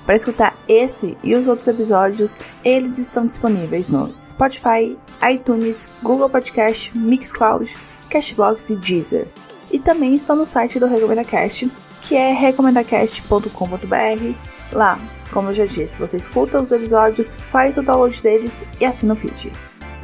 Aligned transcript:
Para 0.06 0.16
escutar 0.16 0.54
esse 0.68 1.16
e 1.22 1.34
os 1.34 1.46
outros 1.46 1.68
episódios, 1.68 2.36
eles 2.64 2.98
estão 2.98 3.26
disponíveis 3.26 3.90
no 3.90 4.12
Spotify, 4.22 4.98
iTunes, 5.30 5.88
Google 6.02 6.28
Podcast, 6.28 6.92
Mixcloud, 6.96 7.72
Cashbox 8.12 8.70
e 8.70 8.76
Deezer. 8.76 9.26
E 9.70 9.78
também 9.78 10.14
estão 10.14 10.36
no 10.36 10.46
site 10.46 10.78
do 10.78 10.86
RecomendaCast, 10.86 11.70
que 12.02 12.14
é 12.14 12.32
recomendacast.com.br. 12.32 14.34
Lá, 14.72 14.98
como 15.32 15.48
eu 15.48 15.54
já 15.54 15.64
disse, 15.64 15.96
você 15.96 16.18
escuta 16.18 16.60
os 16.60 16.70
episódios, 16.70 17.34
faz 17.36 17.78
o 17.78 17.82
download 17.82 18.20
deles 18.20 18.62
e 18.80 18.84
assina 18.84 19.14
o 19.14 19.16
feed. 19.16 19.50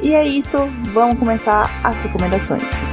E 0.01 0.13
é 0.13 0.27
isso, 0.27 0.57
vamos 0.91 1.19
começar 1.19 1.69
as 1.83 1.97
recomendações. 1.97 2.87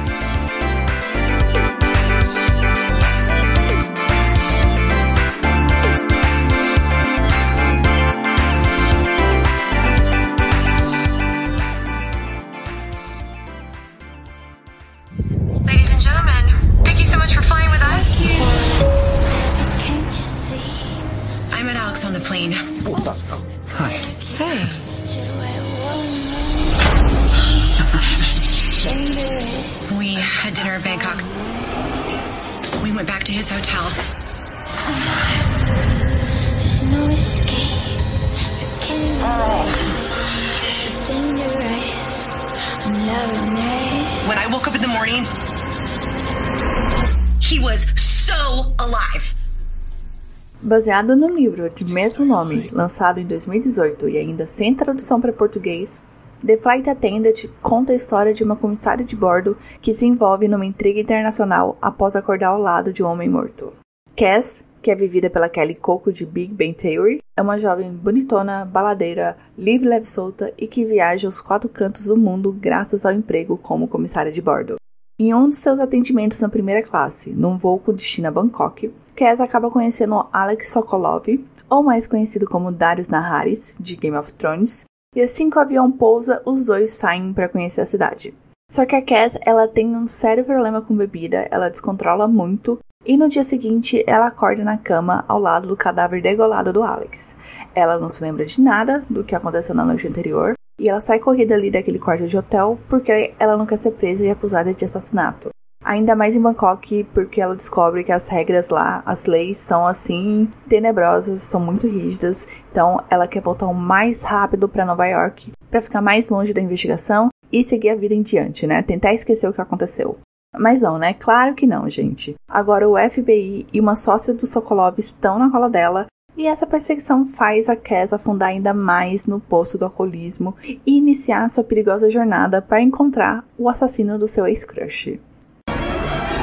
Baseado 50.67 51.15
no 51.15 51.29
livro 51.29 51.69
de 51.69 51.93
mesmo 51.93 52.25
nome, 52.25 52.69
lançado 52.73 53.21
em 53.21 53.25
2018 53.25 54.09
e 54.09 54.17
ainda 54.17 54.45
sem 54.45 54.75
tradução 54.75 55.21
para 55.21 55.31
português, 55.31 56.01
The 56.45 56.57
Flight 56.57 56.89
Attendant 56.89 57.45
conta 57.61 57.93
a 57.93 57.95
história 57.95 58.33
de 58.33 58.43
uma 58.43 58.57
comissária 58.57 59.05
de 59.05 59.15
bordo 59.15 59.55
que 59.81 59.93
se 59.93 60.05
envolve 60.05 60.45
numa 60.45 60.65
intriga 60.65 60.99
internacional 60.99 61.77
após 61.81 62.17
acordar 62.17 62.49
ao 62.49 62.59
lado 62.59 62.91
de 62.91 63.01
um 63.01 63.07
homem 63.07 63.29
morto. 63.29 63.71
Cass, 64.13 64.61
que 64.81 64.91
é 64.91 64.95
vivida 64.95 65.29
pela 65.29 65.47
Kelly 65.47 65.73
Coco 65.73 66.11
de 66.11 66.25
Big 66.25 66.53
Bang 66.53 66.73
Theory, 66.73 67.21
é 67.37 67.41
uma 67.41 67.57
jovem 67.57 67.89
bonitona, 67.89 68.65
baladeira, 68.65 69.37
livre, 69.57 69.87
leve 69.87 70.09
solta 70.09 70.53
e 70.57 70.67
que 70.67 70.83
viaja 70.83 71.29
aos 71.29 71.39
quatro 71.39 71.69
cantos 71.69 72.07
do 72.07 72.17
mundo 72.17 72.51
graças 72.51 73.05
ao 73.05 73.13
emprego 73.13 73.57
como 73.57 73.87
comissária 73.87 74.33
de 74.33 74.41
bordo. 74.41 74.75
Em 75.17 75.33
um 75.33 75.47
dos 75.47 75.59
seus 75.59 75.79
atendimentos 75.79 76.41
na 76.41 76.49
primeira 76.49 76.83
classe, 76.83 77.29
num 77.29 77.57
voo 77.57 77.79
com 77.79 77.93
destino 77.93 78.27
a 78.27 78.31
Bangkok, 78.31 78.91
Cass 79.17 79.41
acaba 79.41 79.71
conhecendo 79.71 80.27
Alex 80.31 80.69
Sokolov, 80.69 81.25
ou 81.67 81.81
mais 81.81 82.05
conhecido 82.05 82.45
como 82.45 82.71
Darius 82.71 83.09
Naharis, 83.09 83.75
de 83.79 83.95
Game 83.95 84.15
of 84.15 84.31
Thrones, 84.33 84.85
e 85.15 85.21
assim 85.21 85.49
que 85.49 85.57
o 85.57 85.59
avião 85.59 85.91
pousa, 85.91 86.39
os 86.45 86.67
dois 86.67 86.91
saem 86.91 87.33
para 87.33 87.49
conhecer 87.49 87.81
a 87.81 87.85
cidade. 87.85 88.31
Só 88.71 88.85
que 88.85 88.95
a 88.95 89.01
Cass, 89.01 89.35
ela 89.43 89.67
tem 89.67 89.95
um 89.95 90.05
sério 90.05 90.45
problema 90.45 90.83
com 90.83 90.95
bebida, 90.95 91.47
ela 91.49 91.67
descontrola 91.67 92.27
muito, 92.27 92.77
e 93.03 93.17
no 93.17 93.27
dia 93.27 93.43
seguinte 93.43 94.03
ela 94.05 94.27
acorda 94.27 94.63
na 94.63 94.77
cama 94.77 95.25
ao 95.27 95.39
lado 95.39 95.67
do 95.67 95.75
cadáver 95.75 96.21
degolado 96.21 96.71
do 96.71 96.83
Alex. 96.83 97.35
Ela 97.73 97.97
não 97.97 98.09
se 98.09 98.21
lembra 98.21 98.45
de 98.45 98.61
nada 98.61 99.03
do 99.09 99.23
que 99.23 99.35
aconteceu 99.35 99.73
na 99.73 99.83
noite 99.83 100.07
anterior, 100.07 100.53
e 100.79 100.87
ela 100.87 101.01
sai 101.01 101.17
corrida 101.17 101.55
ali 101.55 101.71
daquele 101.71 101.97
quarto 101.97 102.27
de 102.27 102.37
hotel 102.37 102.77
porque 102.87 103.33
ela 103.39 103.57
não 103.57 103.65
quer 103.65 103.77
ser 103.77 103.93
presa 103.93 104.23
e 104.23 104.29
acusada 104.29 104.71
de 104.75 104.85
assassinato. 104.85 105.49
Ainda 105.87 106.17
mais 106.17 106.35
em 106.35 106.41
Bangkok, 106.41 107.05
porque 107.13 107.39
ela 107.39 107.55
descobre 107.55 108.03
que 108.03 108.11
as 108.11 108.27
regras 108.27 108.69
lá, 108.69 109.01
as 109.05 109.25
leis 109.25 109.57
são 109.57 109.87
assim 109.87 110.51
tenebrosas, 110.67 111.39
são 111.39 111.61
muito 111.61 111.87
rígidas. 111.87 112.45
Então 112.69 113.01
ela 113.09 113.25
quer 113.25 113.41
voltar 113.41 113.67
o 113.67 113.73
mais 113.73 114.21
rápido 114.21 114.67
para 114.67 114.83
Nova 114.83 115.07
York 115.07 115.53
para 115.71 115.79
ficar 115.79 116.01
mais 116.01 116.27
longe 116.27 116.53
da 116.53 116.59
investigação 116.59 117.29
e 117.49 117.63
seguir 117.63 117.91
a 117.91 117.95
vida 117.95 118.13
em 118.13 118.21
diante, 118.21 118.67
né? 118.67 118.83
Tentar 118.83 119.13
esquecer 119.13 119.47
o 119.47 119.53
que 119.53 119.61
aconteceu. 119.61 120.17
Mas 120.53 120.81
não, 120.81 120.97
né? 120.97 121.13
Claro 121.13 121.55
que 121.55 121.65
não, 121.65 121.89
gente. 121.89 122.35
Agora 122.49 122.85
o 122.85 122.97
FBI 122.97 123.65
e 123.71 123.79
uma 123.79 123.95
sócia 123.95 124.33
do 124.33 124.45
Sokolov 124.45 124.99
estão 124.99 125.39
na 125.39 125.49
cola 125.49 125.69
dela 125.69 126.05
e 126.35 126.47
essa 126.47 126.67
perseguição 126.67 127.25
faz 127.25 127.69
a 127.69 127.77
Cass 127.77 128.11
afundar 128.11 128.49
ainda 128.49 128.73
mais 128.73 129.25
no 129.25 129.39
poço 129.39 129.77
do 129.77 129.85
alcoolismo 129.85 130.53
e 130.65 130.97
iniciar 130.97 131.49
sua 131.49 131.63
perigosa 131.63 132.09
jornada 132.09 132.61
para 132.61 132.81
encontrar 132.81 133.45
o 133.57 133.69
assassino 133.69 134.19
do 134.19 134.27
seu 134.27 134.45
ex-crush. 134.45 135.17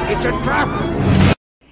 It's 0.07 0.23
a 0.23 0.31
trap! 0.43 0.69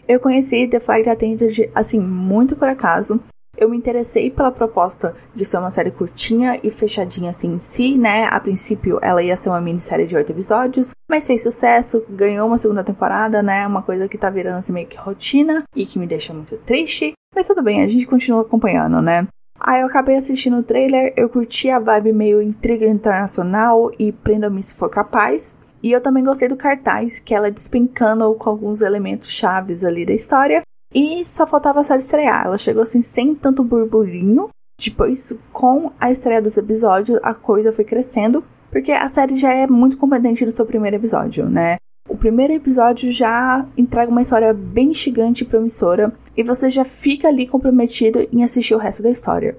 Eu 0.08 0.20
conheci 0.20 0.68
The 0.68 0.80
Flight 0.80 1.08
Attendant 1.08 1.70
assim 1.76 2.00
muito 2.00 2.56
por 2.56 2.68
acaso. 2.68 3.20
Eu 3.56 3.70
me 3.70 3.78
interessei 3.78 4.32
pela 4.32 4.52
proposta 4.52 5.16
de 5.36 5.46
ser 5.46 5.58
uma 5.58 5.70
série 5.70 5.92
curtinha 5.92 6.60
e 6.64 6.72
fechadinha 6.72 7.30
assim 7.30 7.54
em 7.54 7.60
si, 7.60 7.96
né? 7.96 8.26
A 8.32 8.40
princípio 8.40 8.98
ela 9.04 9.22
ia 9.22 9.38
ser 9.38 9.50
uma 9.50 9.62
minissérie 9.62 10.08
de 10.08 10.16
oito 10.16 10.32
episódios, 10.32 10.96
mas 11.08 11.28
fez 11.28 11.44
sucesso, 11.44 12.04
ganhou 12.10 12.48
uma 12.48 12.58
segunda 12.58 12.84
temporada, 12.84 13.44
né? 13.44 13.68
Uma 13.68 13.84
coisa 13.84 14.10
que 14.10 14.18
tá 14.18 14.32
virando 14.32 14.58
assim 14.58 14.74
meio 14.74 14.88
que 14.88 14.98
rotina 14.98 15.64
e 15.76 15.86
que 15.86 16.00
me 16.00 16.08
deixa 16.08 16.34
muito 16.34 16.58
triste. 16.58 17.14
Mas 17.36 17.46
tudo 17.46 17.62
bem, 17.62 17.84
a 17.84 17.88
gente 17.88 18.08
continua 18.08 18.42
acompanhando, 18.42 19.00
né? 19.00 19.28
Aí 19.60 19.82
eu 19.82 19.88
acabei 19.88 20.16
assistindo 20.16 20.58
o 20.58 20.64
trailer, 20.64 21.14
eu 21.16 21.30
curti 21.30 21.70
a 21.70 21.78
vibe 21.78 22.12
meio 22.12 22.42
intriga 22.42 22.88
internacional 22.88 23.92
e 24.00 24.12
prenda-me 24.12 24.64
se 24.64 24.74
for 24.74 24.90
capaz. 24.90 25.56
E 25.84 25.92
eu 25.92 26.00
também 26.00 26.24
gostei 26.24 26.48
do 26.48 26.56
cartaz, 26.56 27.20
que 27.20 27.36
ela 27.36 27.52
despencando 27.52 28.34
com 28.36 28.50
alguns 28.50 28.80
elementos 28.80 29.30
chaves 29.30 29.84
ali 29.84 30.06
da 30.06 30.14
história. 30.14 30.62
E 30.96 31.26
só 31.26 31.46
faltava 31.46 31.82
a 31.82 31.84
série 31.84 32.00
estrear. 32.00 32.46
Ela 32.46 32.58
chegou 32.58 32.84
assim 32.84 33.02
sem 33.02 33.36
tanto 33.36 33.66
burburinho. 33.66 34.50
Depois, 34.82 35.38
com 35.52 35.92
a 36.00 36.10
estreia 36.10 36.42
dos 36.42 36.56
episódios, 36.56 37.20
a 37.22 37.34
coisa 37.34 37.74
foi 37.74 37.84
crescendo. 37.84 38.42
Porque 38.72 38.94
a 38.94 39.10
série 39.10 39.36
já 39.36 39.54
é 39.54 39.68
muito 39.68 39.98
competente 39.98 40.46
no 40.46 40.54
seu 40.54 40.66
primeiro 40.66 40.96
episódio, 40.96 41.50
né? 41.50 41.76
O 42.08 42.16
primeiro 42.16 42.54
episódio 42.54 43.12
já 43.12 43.66
entrega 43.78 44.10
uma 44.10 44.22
história 44.22 44.54
bem 44.54 44.92
instigante 44.92 45.44
e 45.44 45.48
promissora. 45.48 46.14
E 46.38 46.44
você 46.44 46.70
já 46.70 46.86
fica 46.86 47.28
ali 47.28 47.46
comprometido 47.46 48.26
em 48.32 48.42
assistir 48.42 48.74
o 48.74 48.80
resto 48.80 49.04
da 49.04 49.10
história. 49.10 49.58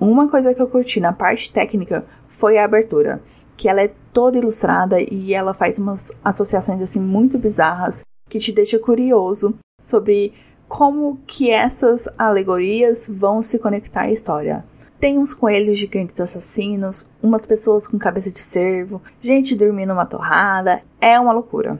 Uma 0.00 0.26
coisa 0.28 0.54
que 0.54 0.60
eu 0.60 0.68
curti 0.68 1.00
na 1.00 1.12
parte 1.12 1.52
técnica 1.52 2.06
foi 2.28 2.56
a 2.56 2.64
abertura 2.64 3.20
que 3.56 3.68
ela 3.68 3.82
é 3.82 3.92
toda 4.12 4.38
ilustrada 4.38 5.00
e 5.00 5.32
ela 5.32 5.54
faz 5.54 5.78
umas 5.78 6.12
associações 6.24 6.80
assim 6.80 7.00
muito 7.00 7.38
bizarras 7.38 8.04
que 8.28 8.38
te 8.38 8.52
deixa 8.52 8.78
curioso 8.78 9.54
sobre 9.82 10.32
como 10.68 11.18
que 11.26 11.50
essas 11.50 12.08
alegorias 12.18 13.06
vão 13.08 13.40
se 13.40 13.58
conectar 13.58 14.02
à 14.02 14.10
história. 14.10 14.64
Tem 14.98 15.18
uns 15.18 15.34
coelhos 15.34 15.78
gigantes 15.78 16.20
assassinos, 16.20 17.08
umas 17.22 17.44
pessoas 17.44 17.86
com 17.86 17.98
cabeça 17.98 18.30
de 18.30 18.38
cervo, 18.38 19.02
gente 19.20 19.54
dormindo 19.54 19.90
numa 19.90 20.06
torrada, 20.06 20.82
é 21.00 21.20
uma 21.20 21.32
loucura. 21.32 21.78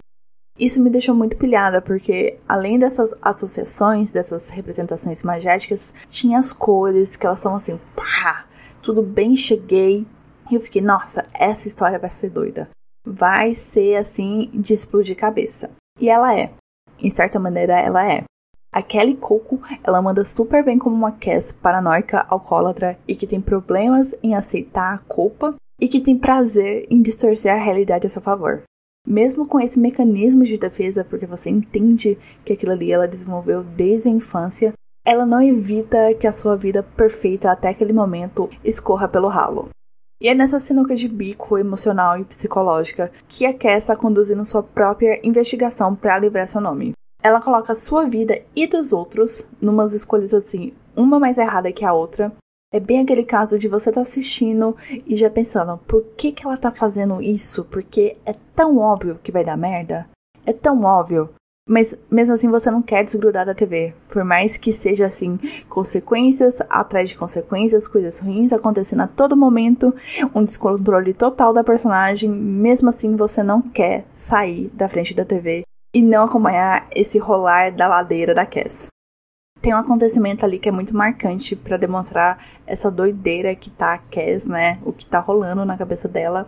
Isso 0.59 0.83
me 0.83 0.89
deixou 0.89 1.15
muito 1.15 1.37
pilhada, 1.37 1.83
porque 1.83 2.39
além 2.49 2.79
dessas 2.79 3.15
associações, 3.21 4.11
dessas 4.13 4.49
representações 4.49 5.23
magéticas, 5.23 5.93
tinha 6.09 6.39
as 6.39 6.53
cores 6.53 7.17
que 7.17 7.27
elas 7.27 7.41
são 7.41 7.55
assim, 7.55 7.79
pá, 7.95 8.47
tudo 8.83 9.03
bem 9.03 9.37
cheguei, 9.37 10.07
e 10.51 10.55
eu 10.55 10.61
fiquei, 10.61 10.83
nossa, 10.83 11.27
essa 11.35 11.69
história 11.69 11.99
vai 11.99 12.11
ser 12.11 12.31
doida. 12.31 12.69
Vai 13.05 13.55
ser 13.55 13.97
assim 13.97 14.51
de 14.53 14.75
explodir 14.75 15.17
cabeça. 15.17 15.71
E 16.01 16.09
ela 16.09 16.39
é. 16.39 16.53
Em 16.99 17.11
certa 17.11 17.39
maneira, 17.39 17.79
ela 17.79 18.11
é. 18.11 18.25
A 18.73 18.83
Kelly 18.83 19.17
Coco, 19.17 19.61
ela 19.83 20.03
manda 20.03 20.23
super 20.25 20.63
bem 20.63 20.79
como 20.79 20.95
uma 20.95 21.13
Cass 21.13 21.51
paranoica, 21.51 22.27
alcoólatra 22.29 22.99
e 23.09 23.17
que 23.17 23.27
tem 23.27 23.41
problemas 23.41 24.15
em 24.23 24.35
aceitar 24.35 24.93
a 24.93 24.99
culpa 24.99 25.55
e 25.81 25.89
que 25.89 26.01
tem 26.01 26.19
prazer 26.19 26.87
em 26.91 27.01
distorcer 27.01 27.53
a 27.53 27.59
realidade 27.59 28.07
a 28.07 28.11
seu 28.11 28.21
favor. 28.21 28.63
Mesmo 29.07 29.47
com 29.47 29.61
esse 29.61 29.79
mecanismo 29.79 30.45
de 30.45 30.59
defesa, 30.59 31.05
porque 31.05 31.27
você 31.27 31.49
entende 31.49 32.19
que 32.45 32.53
aquilo 32.53 32.73
ali 32.73 32.93
ela 32.93 33.07
desenvolveu 33.07 33.63
desde 33.63 34.09
a 34.09 34.13
infância, 34.13 34.75
ela 35.05 35.25
não 35.25 35.41
evita 35.41 36.13
que 36.15 36.27
a 36.27 36.33
sua 36.33 36.57
vida 36.57 36.83
perfeita 36.83 37.51
até 37.51 37.69
aquele 37.69 37.93
momento 37.93 38.51
escorra 38.65 39.09
pelo 39.09 39.29
ralo. 39.29 39.69
E 40.21 40.29
é 40.29 40.35
nessa 40.35 40.59
sinuca 40.59 40.95
de 40.95 41.09
bico 41.09 41.59
emocional 41.59 42.19
e 42.19 42.25
psicológica 42.25 43.13
que 43.29 43.45
a 43.45 43.53
Cass 43.53 43.85
está 43.85 43.97
conduzindo 43.97 44.45
sua 44.45 44.63
própria 44.63 45.21
investigação 45.23 45.95
para 45.95 46.19
livrar 46.19 46.49
seu 46.49 46.61
nome 46.61 46.95
ela 47.27 47.41
coloca 47.41 47.75
sua 47.75 48.05
vida 48.05 48.41
e 48.55 48.69
dos 48.69 48.93
outros 48.93 49.45
numas 49.61 49.93
escolhas 49.93 50.33
assim, 50.33 50.73
uma 50.97 51.19
mais 51.19 51.39
errada 51.39 51.73
que 51.73 51.85
a 51.85 51.93
outra. 51.93 52.33
É 52.73 52.79
bem 52.79 53.01
aquele 53.01 53.25
caso 53.25 53.59
de 53.59 53.67
você 53.67 53.91
estar 53.91 54.01
tá 54.01 54.03
assistindo 54.03 54.77
e 55.05 55.17
já 55.17 55.29
pensando, 55.29 55.77
por 55.79 56.05
que, 56.17 56.31
que 56.31 56.47
ela 56.47 56.57
tá 56.57 56.71
fazendo 56.71 57.21
isso? 57.21 57.65
Porque 57.65 58.17
é 58.25 58.33
tão 58.55 58.79
óbvio 58.79 59.19
que 59.23 59.33
vai 59.33 59.45
dar 59.45 59.57
merda. 59.57 60.09
É 60.45 60.53
tão 60.53 60.85
óbvio. 60.85 61.31
Mas 61.69 61.99
mesmo 62.09 62.35
assim 62.35 62.49
você 62.49 62.71
não 62.71 62.81
quer 62.81 63.03
desgrudar 63.03 63.45
da 63.45 63.55
TV. 63.55 63.93
Por 64.09 64.23
mais 64.23 64.57
que 64.57 64.73
seja 64.73 65.07
assim, 65.07 65.37
consequências 65.69 66.61
atrás 66.71 67.09
de 67.09 67.17
consequências, 67.17 67.89
coisas 67.89 68.21
ruins 68.21 68.53
acontecendo 68.53 69.03
a 69.03 69.09
todo 69.09 69.37
momento, 69.37 69.93
um 70.33 70.45
descontrole 70.45 71.13
total 71.13 71.53
da 71.53 71.65
personagem, 71.65 72.31
mesmo 72.31 72.89
assim 72.89 73.17
você 73.17 73.43
não 73.43 73.61
quer 73.61 74.05
sair 74.15 74.69
da 74.75 74.89
frente 74.89 75.13
da 75.13 75.25
TV 75.25 75.65
e 75.93 76.01
não 76.01 76.25
acompanhar 76.25 76.87
esse 76.95 77.19
rolar 77.19 77.73
da 77.73 77.89
ladeira 77.89 78.33
da 78.33 78.47
Cass. 78.47 78.87
Tem 79.61 79.75
um 79.75 79.79
acontecimento 79.79 80.45
ali 80.45 80.61
que 80.61 80.69
é 80.69 80.73
muito 80.73 80.95
marcante 80.95 81.57
para 81.57 81.77
demonstrar 81.77 82.47
essa 82.65 82.91
doideira 82.91 83.57
que 83.57 83.71
tá 83.71 83.95
a 83.95 83.99
Cass, 83.99 84.47
né? 84.47 84.79
O 84.85 84.93
que 84.93 85.05
tá 85.05 85.19
rolando 85.19 85.65
na 85.65 85.77
cabeça 85.77 86.07
dela. 86.07 86.45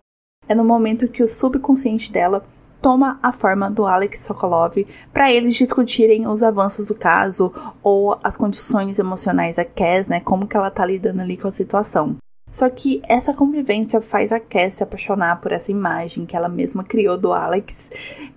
É 0.47 0.55
no 0.55 0.65
momento 0.65 1.09
que 1.09 1.23
o 1.23 1.29
subconsciente 1.29 2.13
dela 2.13 2.47
toma 2.81 3.19
a 3.23 3.33
forma 3.33 3.71
do 3.71 3.87
Alex 3.87 4.21
Sokolov 4.21 4.77
para 5.13 5.33
eles 5.33 5.55
discutirem 5.55 6.27
os 6.27 6.43
avanços 6.43 6.89
do 6.89 6.95
caso 6.95 7.53
ou 7.83 8.19
as 8.23 8.37
condições 8.37 8.99
emocionais 8.99 9.57
da 9.57 9.65
Cass, 9.65 10.07
né? 10.09 10.21
Como 10.21 10.47
que 10.47 10.57
ela 10.57 10.71
tá 10.71 10.85
lidando 10.85 11.21
ali 11.21 11.37
com 11.37 11.49
a 11.49 11.53
situação. 11.53 12.17
Só 12.51 12.69
que 12.69 13.03
essa 13.07 13.35
convivência 13.35 14.01
faz 14.01 14.33
a 14.33 14.41
Cass 14.41 14.75
se 14.75 14.83
apaixonar 14.83 15.41
por 15.41 15.53
essa 15.53 15.71
imagem 15.71 16.25
que 16.25 16.37
ela 16.37 16.49
mesma 16.49 16.83
criou 16.83 17.19
do 17.19 17.33
Alex. 17.33 17.91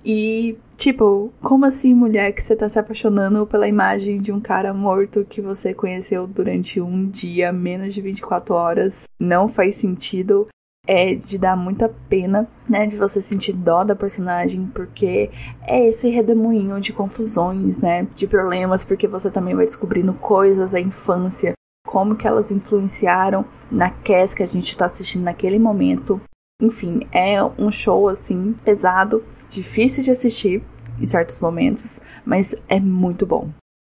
E, 0.03 0.57
tipo, 0.75 1.31
como 1.41 1.65
assim, 1.65 1.93
mulher, 1.93 2.33
que 2.33 2.43
você 2.43 2.55
tá 2.55 2.67
se 2.67 2.77
apaixonando 2.77 3.47
pela 3.47 3.67
imagem 3.67 4.19
de 4.19 4.31
um 4.31 4.39
cara 4.39 4.73
morto 4.73 5.25
que 5.27 5.41
você 5.41 5.73
conheceu 5.73 6.27
durante 6.27 6.81
um 6.81 7.07
dia, 7.07 7.53
menos 7.53 7.93
de 7.93 8.01
24 8.01 8.53
horas? 8.53 9.05
Não 9.19 9.47
faz 9.47 9.75
sentido. 9.77 10.47
É 10.87 11.13
de 11.13 11.37
dar 11.37 11.55
muita 11.55 11.89
pena, 12.09 12.47
né? 12.67 12.87
De 12.87 12.97
você 12.97 13.21
sentir 13.21 13.53
dó 13.53 13.83
da 13.83 13.95
personagem, 13.95 14.65
porque 14.73 15.29
é 15.61 15.87
esse 15.87 16.09
redemoinho 16.09 16.79
de 16.79 16.91
confusões, 16.91 17.77
né? 17.79 18.07
De 18.15 18.27
problemas, 18.27 18.83
porque 18.83 19.07
você 19.07 19.29
também 19.29 19.55
vai 19.55 19.65
descobrindo 19.65 20.13
coisas 20.13 20.71
da 20.71 20.79
infância 20.79 21.53
como 21.85 22.15
que 22.15 22.27
elas 22.27 22.51
influenciaram 22.51 23.45
na 23.69 23.89
Cass 23.89 24.33
que 24.33 24.43
a 24.43 24.47
gente 24.47 24.71
está 24.71 24.85
assistindo 24.85 25.23
naquele 25.23 25.59
momento. 25.59 26.21
Enfim, 26.61 27.01
é 27.11 27.43
um 27.43 27.71
show 27.71 28.07
assim 28.07 28.53
pesado, 28.63 29.23
difícil 29.49 30.03
de 30.03 30.11
assistir 30.11 30.63
em 30.99 31.05
certos 31.05 31.39
momentos, 31.39 32.01
mas 32.25 32.55
é 32.69 32.79
muito 32.79 33.25
bom. 33.25 33.49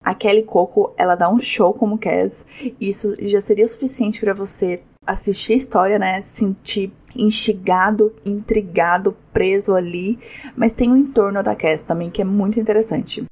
A 0.04 0.16
Kelly 0.16 0.44
Coco, 0.44 0.94
ela 0.98 1.16
dá 1.16 1.30
um 1.30 1.40
show 1.40 1.74
como 1.74 1.98
Cass, 1.98 2.46
e 2.62 2.76
isso 2.80 3.16
já 3.28 3.42
seria 3.42 3.66
o 3.66 3.68
suficiente 3.68 4.20
para 4.22 4.34
você 4.34 4.82
assistir 5.06 5.54
a 5.54 5.58
história, 5.58 6.00
né? 6.00 6.22
Sentir 6.22 6.94
instigado, 7.16 8.14
intrigado, 8.26 9.16
preso 9.34 9.74
ali, 9.74 10.20
mas 10.56 10.74
tem 10.74 10.92
o 10.92 10.98
entorno 10.98 11.44
da 11.44 11.56
Cass 11.56 11.84
também 11.84 12.10
que 12.10 12.22
é 12.22 12.26
muito 12.26 12.60
interessante. 12.60 13.26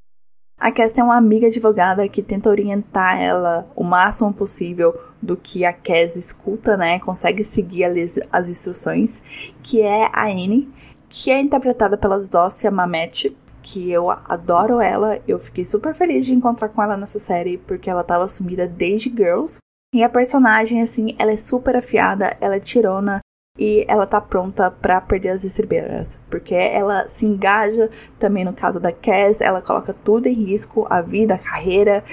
A 0.60 0.72
Cass 0.74 0.92
tem 0.92 1.02
uma 1.02 1.16
amiga 1.16 1.48
advogada 1.48 2.08
que 2.10 2.22
tenta 2.22 2.50
orientar 2.50 3.22
ela 3.22 3.72
o 3.78 3.84
máximo 3.84 4.34
possível 4.34 4.94
do 5.22 5.38
que 5.38 5.64
a 5.64 5.72
Cass 5.72 6.18
escuta, 6.18 6.76
né? 6.76 7.00
Consegue 7.00 7.46
seguir 7.46 7.86
as 8.30 8.48
instruções, 8.48 9.24
que 9.64 9.82
é 9.82 10.10
a 10.12 10.26
Anne, 10.26 10.70
que 11.08 11.32
é 11.32 11.40
interpretada 11.40 11.98
pela 11.98 12.22
Zócia 12.22 12.70
Mamet, 12.70 13.36
que 13.62 13.90
eu 13.90 14.10
adoro 14.10 14.82
ela. 14.82 15.20
Eu 15.26 15.40
fiquei 15.40 15.64
super 15.64 15.96
feliz 15.96 16.26
de 16.26 16.34
encontrar 16.34 16.68
com 16.68 16.84
ela 16.84 16.98
nessa 16.98 17.20
série, 17.20 17.58
porque 17.58 17.90
ela 17.90 18.02
estava 18.02 18.28
sumida 18.28 18.68
desde 18.68 19.10
Girls. 19.10 19.60
E 19.94 20.04
a 20.04 20.10
personagem, 20.10 20.82
assim, 20.82 21.16
ela 21.18 21.32
é 21.32 21.36
super 21.36 21.76
afiada, 21.76 22.38
ela 22.40 22.56
é 22.56 22.60
tirona, 22.60 23.22
e 23.58 23.86
ela 23.88 24.06
tá 24.06 24.22
pronta 24.22 24.70
para 24.70 25.02
perder 25.02 25.30
as 25.30 25.44
estribeiras, 25.44 26.18
porque 26.30 26.56
ela 26.56 27.08
se 27.08 27.26
engaja 27.26 27.90
também 28.18 28.46
no 28.46 28.54
caso 28.54 28.80
da 28.80 28.92
Cass, 28.92 29.42
ela 29.42 29.62
coloca 29.62 29.94
tudo 29.94 30.28
em 30.28 30.34
risco, 30.34 30.88
a 30.90 31.02
vida, 31.02 31.36
a 31.36 31.40
carreira, 31.40 32.04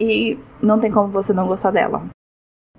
e 0.00 0.38
não 0.60 0.80
tem 0.80 0.90
como 0.90 1.08
você 1.08 1.32
não 1.32 1.46
gostar 1.46 1.70
dela. 1.70 2.06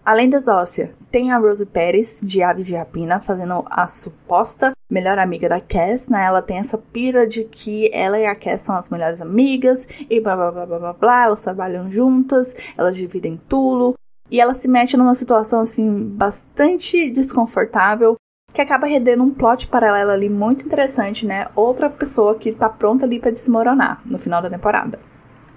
Além 0.03 0.29
das 0.29 0.47
ósseas, 0.47 0.89
tem 1.11 1.31
a 1.31 1.37
Rose 1.37 1.65
Pérez, 1.65 2.19
de 2.23 2.41
Aves 2.41 2.65
de 2.65 2.75
Rapina, 2.75 3.19
fazendo 3.19 3.63
a 3.69 3.85
suposta 3.85 4.71
melhor 4.89 5.19
amiga 5.19 5.47
da 5.47 5.61
Cass, 5.61 6.09
né? 6.09 6.25
Ela 6.25 6.41
tem 6.41 6.57
essa 6.57 6.77
pira 6.77 7.27
de 7.27 7.43
que 7.43 7.91
ela 7.93 8.17
e 8.17 8.25
a 8.25 8.35
Cass 8.35 8.63
são 8.63 8.75
as 8.75 8.89
melhores 8.89 9.21
amigas, 9.21 9.87
e 10.09 10.19
blá 10.19 10.35
blá 10.35 10.51
blá 10.51 10.65
blá 10.65 10.79
blá 10.79 10.93
blá, 10.93 11.23
elas 11.25 11.41
trabalham 11.41 11.91
juntas, 11.91 12.55
elas 12.75 12.97
dividem 12.97 13.39
tudo, 13.47 13.93
e 14.29 14.39
ela 14.39 14.53
se 14.53 14.67
mete 14.67 14.95
numa 14.95 15.13
situação 15.13 15.61
assim 15.61 16.03
bastante 16.03 17.09
desconfortável 17.11 18.15
que 18.53 18.61
acaba 18.61 18.87
rendendo 18.87 19.23
um 19.23 19.31
plot 19.31 19.67
paralelo 19.67 20.11
ali 20.11 20.29
muito 20.29 20.65
interessante, 20.65 21.25
né? 21.25 21.47
Outra 21.55 21.89
pessoa 21.89 22.35
que 22.35 22.51
tá 22.51 22.67
pronta 22.67 23.05
ali 23.05 23.19
para 23.19 23.31
desmoronar 23.31 24.01
no 24.05 24.17
final 24.17 24.41
da 24.41 24.49
temporada. 24.49 24.99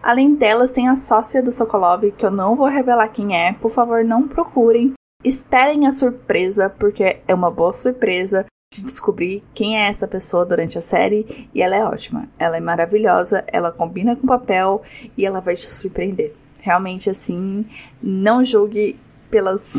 Além 0.02 0.34
delas, 0.34 0.72
tem 0.72 0.88
a 0.88 0.94
sócia 0.94 1.42
do 1.42 1.52
Sokolov, 1.52 2.10
que 2.12 2.26
eu 2.26 2.30
não 2.30 2.56
vou 2.56 2.66
revelar 2.66 3.08
quem 3.08 3.36
é, 3.36 3.52
por 3.52 3.70
favor, 3.70 4.04
não 4.04 4.26
procurem. 4.26 4.92
Esperem 5.24 5.86
a 5.86 5.92
surpresa, 5.92 6.68
porque 6.68 7.20
é 7.26 7.34
uma 7.34 7.50
boa 7.50 7.72
surpresa 7.72 8.44
de 8.74 8.82
descobrir 8.82 9.44
quem 9.54 9.78
é 9.78 9.88
essa 9.88 10.08
pessoa 10.08 10.44
durante 10.44 10.76
a 10.76 10.80
série 10.80 11.48
e 11.54 11.62
ela 11.62 11.76
é 11.76 11.84
ótima. 11.84 12.28
Ela 12.38 12.56
é 12.56 12.60
maravilhosa, 12.60 13.44
ela 13.46 13.70
combina 13.70 14.16
com 14.16 14.24
o 14.24 14.28
papel 14.28 14.82
e 15.16 15.24
ela 15.24 15.40
vai 15.40 15.54
te 15.54 15.68
surpreender 15.70 16.34
realmente 16.62 17.10
assim, 17.10 17.66
não 18.00 18.42
julgue 18.42 18.98
pelas 19.30 19.74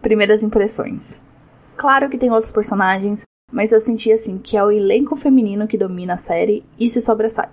primeiras 0.00 0.42
impressões. 0.42 1.20
Claro 1.76 2.08
que 2.08 2.18
tem 2.18 2.30
outros 2.30 2.50
personagens, 2.50 3.22
mas 3.52 3.70
eu 3.70 3.78
senti 3.78 4.10
assim 4.10 4.38
que 4.38 4.56
é 4.56 4.64
o 4.64 4.72
elenco 4.72 5.14
feminino 5.14 5.68
que 5.68 5.78
domina 5.78 6.14
a 6.14 6.16
série 6.16 6.64
e 6.78 6.88
se 6.88 7.00
sobressai. 7.00 7.50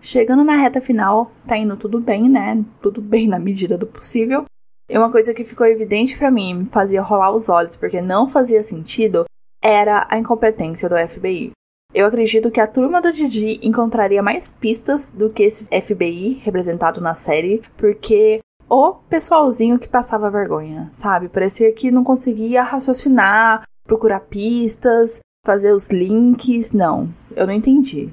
Chegando 0.00 0.44
na 0.44 0.56
reta 0.56 0.80
final, 0.80 1.30
tá 1.46 1.56
indo 1.56 1.76
tudo 1.76 2.00
bem, 2.00 2.28
né? 2.28 2.64
Tudo 2.82 3.00
bem 3.00 3.28
na 3.28 3.38
medida 3.38 3.78
do 3.78 3.86
possível. 3.86 4.44
E 4.88 4.96
uma 4.96 5.10
coisa 5.10 5.34
que 5.34 5.44
ficou 5.44 5.66
evidente 5.66 6.16
para 6.16 6.30
mim, 6.30 6.54
me 6.54 6.66
fazia 6.66 7.02
rolar 7.02 7.32
os 7.32 7.48
olhos, 7.48 7.76
porque 7.76 8.00
não 8.00 8.28
fazia 8.28 8.62
sentido, 8.62 9.24
era 9.62 10.06
a 10.10 10.18
incompetência 10.18 10.88
do 10.88 10.96
FBI. 10.96 11.52
Eu 11.94 12.06
acredito 12.06 12.50
que 12.50 12.60
a 12.60 12.66
turma 12.66 13.00
do 13.00 13.10
Didi 13.10 13.58
encontraria 13.62 14.22
mais 14.22 14.52
pistas 14.52 15.10
do 15.10 15.30
que 15.30 15.44
esse 15.44 15.64
FBI 15.64 16.34
representado 16.44 17.00
na 17.00 17.14
série, 17.14 17.62
porque 17.78 18.40
o 18.68 18.92
pessoalzinho 18.92 19.78
que 19.78 19.88
passava 19.88 20.30
vergonha, 20.30 20.90
sabe? 20.92 21.30
Parecia 21.30 21.72
que 21.72 21.90
não 21.90 22.04
conseguia 22.04 22.62
raciocinar, 22.62 23.66
procurar 23.84 24.20
pistas, 24.20 25.20
fazer 25.46 25.72
os 25.72 25.88
links. 25.88 26.72
Não, 26.72 27.08
eu 27.34 27.46
não 27.46 27.54
entendi. 27.54 28.12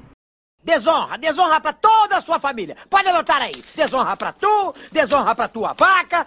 Desonra, 0.64 1.18
desonra 1.18 1.60
para 1.60 1.74
toda 1.74 2.16
a 2.16 2.20
sua 2.22 2.40
família. 2.40 2.76
Pode 2.88 3.06
anotar 3.06 3.42
aí. 3.42 3.62
Desonra 3.74 4.16
para 4.16 4.32
tu, 4.32 4.74
desonra 4.90 5.34
para 5.34 5.48
tua 5.48 5.74
vaca. 5.74 6.26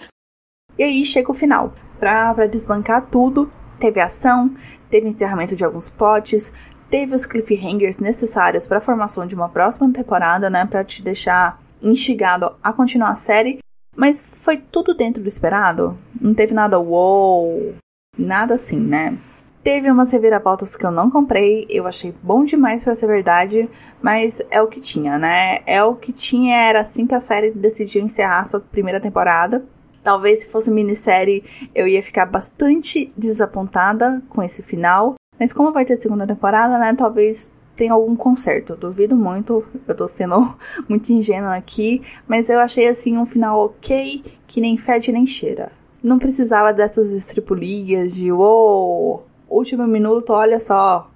E 0.77 0.83
aí 0.83 1.03
chega 1.03 1.31
o 1.31 1.33
final. 1.33 1.73
Pra, 1.99 2.31
pra 2.33 2.45
desbancar 2.45 3.07
tudo, 3.07 3.51
teve 3.79 3.99
ação, 3.99 4.55
teve 4.89 5.07
encerramento 5.07 5.55
de 5.55 5.65
alguns 5.65 5.89
plots, 5.89 6.53
teve 6.89 7.13
os 7.13 7.25
cliffhangers 7.25 7.99
necessários 7.99 8.67
para 8.67 8.77
a 8.77 8.81
formação 8.81 9.25
de 9.25 9.35
uma 9.35 9.49
próxima 9.49 9.91
temporada, 9.91 10.49
né, 10.49 10.65
para 10.65 10.83
te 10.83 11.01
deixar 11.01 11.61
instigado 11.81 12.55
a 12.61 12.73
continuar 12.73 13.11
a 13.11 13.15
série, 13.15 13.59
mas 13.95 14.33
foi 14.37 14.57
tudo 14.57 14.93
dentro 14.93 15.21
do 15.21 15.29
esperado. 15.29 15.97
Não 16.19 16.33
teve 16.33 16.53
nada 16.53 16.79
wow, 16.79 17.73
nada 18.17 18.55
assim, 18.55 18.79
né? 18.79 19.17
Teve 19.61 19.91
umas 19.91 20.11
reviravoltas 20.11 20.75
que 20.75 20.85
eu 20.85 20.91
não 20.91 21.11
comprei, 21.11 21.67
eu 21.69 21.85
achei 21.85 22.13
bom 22.23 22.43
demais 22.43 22.81
para 22.81 22.95
ser 22.95 23.07
verdade, 23.07 23.69
mas 24.01 24.41
é 24.49 24.61
o 24.61 24.67
que 24.67 24.79
tinha, 24.79 25.17
né? 25.17 25.59
É 25.65 25.83
o 25.83 25.95
que 25.95 26.13
tinha, 26.13 26.55
era 26.55 26.79
assim 26.79 27.05
que 27.05 27.13
a 27.13 27.19
série 27.19 27.51
decidiu 27.51 28.01
encerrar 28.01 28.45
sua 28.45 28.61
primeira 28.61 29.01
temporada. 29.01 29.65
Talvez 30.01 30.43
se 30.43 30.49
fosse 30.49 30.71
minissérie 30.71 31.43
eu 31.75 31.87
ia 31.87 32.01
ficar 32.01 32.25
bastante 32.25 33.11
desapontada 33.17 34.21
com 34.29 34.41
esse 34.41 34.63
final, 34.63 35.15
mas 35.39 35.53
como 35.53 35.71
vai 35.71 35.85
ter 35.85 35.95
segunda 35.95 36.27
temporada, 36.27 36.77
né? 36.77 36.93
Talvez 36.95 37.51
tem 37.75 37.89
algum 37.89 38.13
conserto. 38.15 38.75
Duvido 38.75 39.15
muito, 39.15 39.65
eu 39.87 39.95
tô 39.95 40.07
sendo 40.07 40.53
muito 40.89 41.11
ingênua 41.13 41.55
aqui, 41.55 42.01
mas 42.27 42.49
eu 42.49 42.59
achei 42.59 42.87
assim 42.87 43.17
um 43.17 43.25
final 43.25 43.65
ok, 43.65 44.23
que 44.45 44.59
nem 44.59 44.77
fede 44.77 45.13
nem 45.13 45.25
cheira. 45.25 45.71
Não 46.03 46.19
precisava 46.19 46.73
dessas 46.73 47.11
estripulias 47.11 48.13
de 48.13 48.31
uou, 48.31 49.25
último 49.49 49.87
minuto, 49.87 50.31
olha 50.31 50.59
só. 50.59 51.09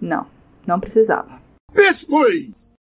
Não, 0.00 0.26
não 0.66 0.78
precisava. 0.78 1.40
Bitch, 1.74 2.06
please! 2.06 2.72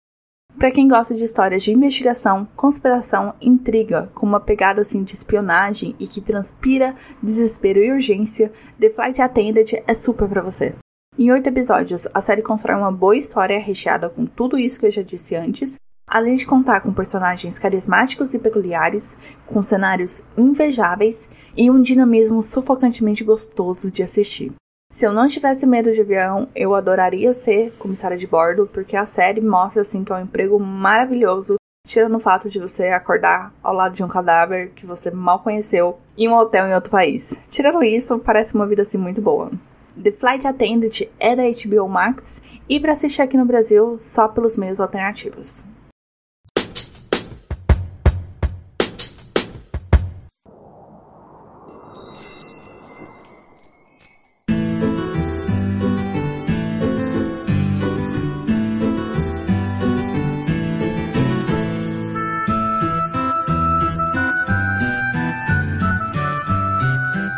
Para 0.57 0.71
quem 0.71 0.88
gosta 0.88 1.15
de 1.15 1.24
histórias 1.24 1.63
de 1.63 1.71
investigação, 1.71 2.48
conspiração, 2.55 3.33
intriga, 3.41 4.12
com 4.13 4.25
uma 4.25 4.39
pegada 4.39 4.81
assim 4.81 5.03
de 5.03 5.15
espionagem 5.15 5.95
e 5.98 6.05
que 6.05 6.19
transpira 6.21 6.95
desespero 7.24 7.79
e 7.79 7.91
urgência, 7.91 8.51
The 8.79 8.89
Flight 8.89 9.21
Attendant 9.21 9.74
é 9.88 9.93
super 9.93 10.27
para 10.27 10.41
você. 10.41 10.75
Em 11.19 11.29
oito 11.29 11.45
episódios, 11.47 12.07
a 12.13 12.21
série 12.21 12.41
constrói 12.41 12.77
uma 12.77 12.91
boa 12.91 13.17
história 13.17 13.59
recheada 13.59 14.09
com 14.09 14.25
tudo 14.25 14.57
isso 14.57 14.79
que 14.79 14.85
eu 14.85 14.91
já 14.91 15.01
disse 15.01 15.35
antes, 15.35 15.77
além 16.07 16.35
de 16.35 16.47
contar 16.47 16.79
com 16.79 16.93
personagens 16.93 17.59
carismáticos 17.59 18.33
e 18.33 18.39
peculiares, 18.39 19.19
com 19.45 19.61
cenários 19.61 20.23
invejáveis 20.37 21.29
e 21.55 21.69
um 21.69 21.81
dinamismo 21.81 22.41
sufocantemente 22.41 23.25
gostoso 23.25 23.91
de 23.91 24.01
assistir. 24.01 24.53
Se 24.91 25.05
eu 25.05 25.11
não 25.11 25.27
tivesse 25.27 25.65
medo 25.65 25.91
de 25.91 25.99
avião, 25.99 26.47
eu 26.55 26.73
adoraria 26.73 27.33
ser 27.33 27.73
comissária 27.77 28.17
de 28.17 28.25
bordo, 28.25 28.67
porque 28.73 28.95
a 28.95 29.05
série 29.05 29.41
mostra 29.41 29.81
assim 29.81 30.05
que 30.05 30.13
é 30.13 30.15
um 30.15 30.23
emprego 30.23 30.57
maravilhoso, 30.59 31.55
tirando 31.85 32.15
o 32.15 32.19
fato 32.19 32.49
de 32.49 32.57
você 32.57 32.87
acordar 32.87 33.53
ao 33.61 33.75
lado 33.75 33.93
de 33.93 34.03
um 34.03 34.07
cadáver 34.07 34.71
que 34.71 34.85
você 34.85 35.11
mal 35.11 35.39
conheceu 35.39 35.99
em 36.17 36.29
um 36.29 36.35
hotel 36.35 36.67
em 36.67 36.73
outro 36.73 36.89
país. 36.89 37.37
Tirando 37.49 37.83
isso, 37.83 38.17
parece 38.17 38.55
uma 38.55 38.65
vida 38.65 38.81
assim 38.81 38.97
muito 38.97 39.21
boa. 39.21 39.51
The 39.95 40.12
Flight 40.12 40.48
Attendant 40.48 41.01
é 41.19 41.36
da 41.36 41.43
HBO 41.43 41.88
Max 41.88 42.41
e 42.67 42.79
para 42.79 42.93
assistir 42.93 43.21
aqui 43.21 43.36
no 43.36 43.45
Brasil 43.45 43.98
só 44.00 44.27
pelos 44.27 44.55
meios 44.55 44.79
alternativos. 44.79 45.65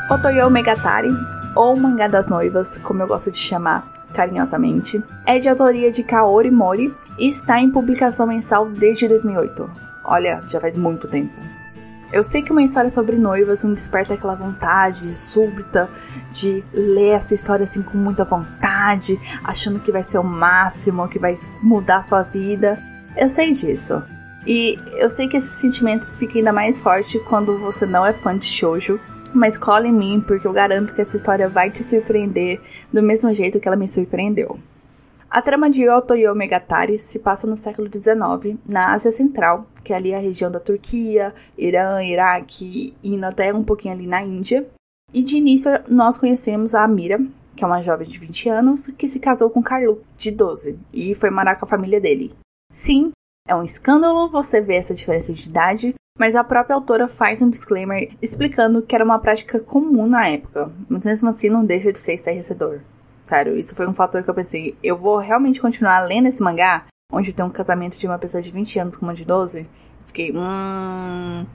Otoyo 0.10 0.50
Megatari, 0.50 1.10
ou 1.56 1.76
Mangá 1.76 2.08
das 2.08 2.28
Noivas, 2.28 2.78
como 2.78 3.02
eu 3.02 3.08
gosto 3.08 3.32
de 3.32 3.38
chamar 3.38 3.88
carinhosamente, 4.14 5.04
é 5.26 5.40
de 5.40 5.50
autoria 5.50 5.92
de 5.92 6.04
Kaori 6.04 6.52
Mori 6.52 6.96
e 7.18 7.28
está 7.28 7.60
em 7.60 7.72
publicação 7.72 8.28
mensal 8.28 8.70
desde 8.70 9.08
2008. 9.08 9.70
Olha, 10.04 10.44
já 10.48 10.60
faz 10.60 10.76
muito 10.76 11.08
tempo. 11.08 11.34
Eu 12.12 12.24
sei 12.24 12.44
que 12.44 12.52
uma 12.52 12.62
história 12.62 12.92
sobre 12.92 13.16
noivas 13.16 13.64
não 13.64 13.74
desperta 13.74 14.14
aquela 14.14 14.36
vontade 14.36 15.16
súbita 15.16 15.90
de 16.32 16.64
ler 16.72 17.16
essa 17.16 17.34
história 17.34 17.64
assim 17.64 17.82
com 17.82 17.98
muita 17.98 18.24
vontade, 18.24 19.20
achando 19.44 19.80
que 19.80 19.92
vai 19.92 20.04
ser 20.04 20.20
o 20.20 20.24
máximo, 20.24 21.08
que 21.08 21.18
vai 21.18 21.40
mudar 21.62 21.98
a 21.98 22.02
sua 22.04 22.22
vida. 22.22 22.80
Eu 23.18 23.28
sei 23.28 23.52
disso. 23.52 24.04
E 24.46 24.78
eu 24.94 25.10
sei 25.10 25.28
que 25.28 25.38
esse 25.38 25.52
sentimento 25.52 26.08
fica 26.08 26.38
ainda 26.38 26.52
mais 26.52 26.82
forte 26.82 27.20
quando 27.20 27.58
você 27.60 27.86
não 27.86 28.06
é 28.06 28.14
fã 28.14 28.38
de 28.38 28.46
shoujo 28.46 29.00
mas 29.34 29.58
cola 29.58 29.88
em 29.88 29.92
mim 29.92 30.24
porque 30.26 30.46
eu 30.48 30.54
garanto 30.54 30.94
que 30.94 31.02
essa 31.02 31.18
história 31.18 31.50
vai 31.50 31.72
te 31.72 31.88
surpreender 31.88 32.62
do 32.92 33.02
mesmo 33.02 33.34
jeito 33.34 33.60
que 33.60 33.68
ela 33.68 33.76
me 33.76 33.88
surpreendeu. 33.88 34.60
A 35.30 35.42
trama 35.42 35.68
de 35.68 35.90
Otoyo 35.90 36.36
Megatari 36.36 37.00
se 37.00 37.18
passa 37.18 37.48
no 37.48 37.58
século 37.58 37.90
XIX, 37.92 38.60
na 38.64 38.94
Ásia 38.94 39.12
Central, 39.12 39.66
que 39.84 39.92
é 39.92 39.96
ali 39.96 40.14
a 40.14 40.20
região 40.20 40.52
da 40.52 40.60
Turquia, 40.60 41.34
Irã, 41.58 42.04
Iraque, 42.04 42.96
indo 43.04 43.26
até 43.26 43.52
um 43.52 43.64
pouquinho 43.64 43.96
ali 43.96 44.06
na 44.06 44.22
Índia. 44.22 44.68
E 45.12 45.24
de 45.24 45.38
início 45.38 45.72
nós 45.88 46.20
conhecemos 46.20 46.76
a 46.76 46.84
Amira, 46.84 47.20
que 47.56 47.64
é 47.64 47.68
uma 47.68 47.82
jovem 47.82 48.08
de 48.08 48.20
20 48.20 48.50
anos, 48.50 48.88
que 48.96 49.08
se 49.08 49.20
casou 49.20 49.50
com 49.50 49.64
Carlu, 49.64 50.04
de 50.16 50.30
12, 50.30 50.78
e 50.94 51.16
foi 51.16 51.32
morar 51.32 51.56
com 51.56 51.66
a 51.66 51.70
família 51.70 52.00
dele. 52.00 52.32
Sim, 52.72 53.12
é 53.48 53.56
um 53.56 53.64
escândalo 53.64 54.30
você 54.30 54.62
ver 54.62 54.76
essa 54.76 54.94
diferença 54.94 55.34
de 55.34 55.50
idade, 55.50 55.94
mas 56.18 56.36
a 56.36 56.44
própria 56.44 56.76
autora 56.76 57.08
faz 57.08 57.42
um 57.42 57.50
disclaimer 57.50 58.12
explicando 58.22 58.82
que 58.82 58.96
era 58.96 59.04
uma 59.04 59.20
prática 59.20 59.60
comum 59.60 60.08
na 60.08 60.28
época, 60.28 60.72
mas 60.88 61.04
mesmo 61.04 61.30
assim 61.30 61.50
não 61.50 61.66
deixa 61.66 61.92
de 61.92 62.00
ser 62.00 62.14
estarrecedor. 62.14 62.80
Sério, 63.26 63.58
isso 63.58 63.76
foi 63.76 63.88
um 63.88 63.94
fator 63.94 64.24
que 64.24 64.30
eu 64.30 64.34
pensei, 64.34 64.78
eu 64.84 64.96
vou 64.96 65.18
realmente 65.18 65.60
continuar 65.60 66.02
lendo 66.02 66.28
esse 66.28 66.42
mangá, 66.42 66.86
onde 67.12 67.34
tem 67.34 67.46
um 67.46 67.50
casamento 67.50 67.98
de 67.98 68.06
uma 68.06 68.20
pessoa 68.20 68.42
de 68.42 68.52
20 68.52 68.80
anos 68.80 68.98
com 68.98 69.06
uma 69.06 69.14
de 69.14 69.26
12? 69.26 69.68
Fiquei, 70.06 70.32
hum, 70.36 71.46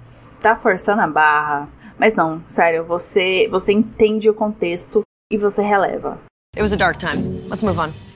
tá 0.40 0.56
forçando 0.56 1.02
a 1.02 1.06
barra. 1.06 1.68
Mas 1.98 2.14
não, 2.14 2.42
sério, 2.48 2.84
você, 2.84 3.48
você 3.50 3.72
entende 3.72 4.30
o 4.30 4.34
contexto 4.34 5.02
e 5.30 5.36
você 5.36 5.62
releva. 5.62 6.18
It 6.54 6.62
was 6.62 6.72
a 6.72 6.76
dark 6.76 6.98
time. 6.98 7.42
Let's 7.48 7.62
move 7.62 7.78
on. 7.78 8.07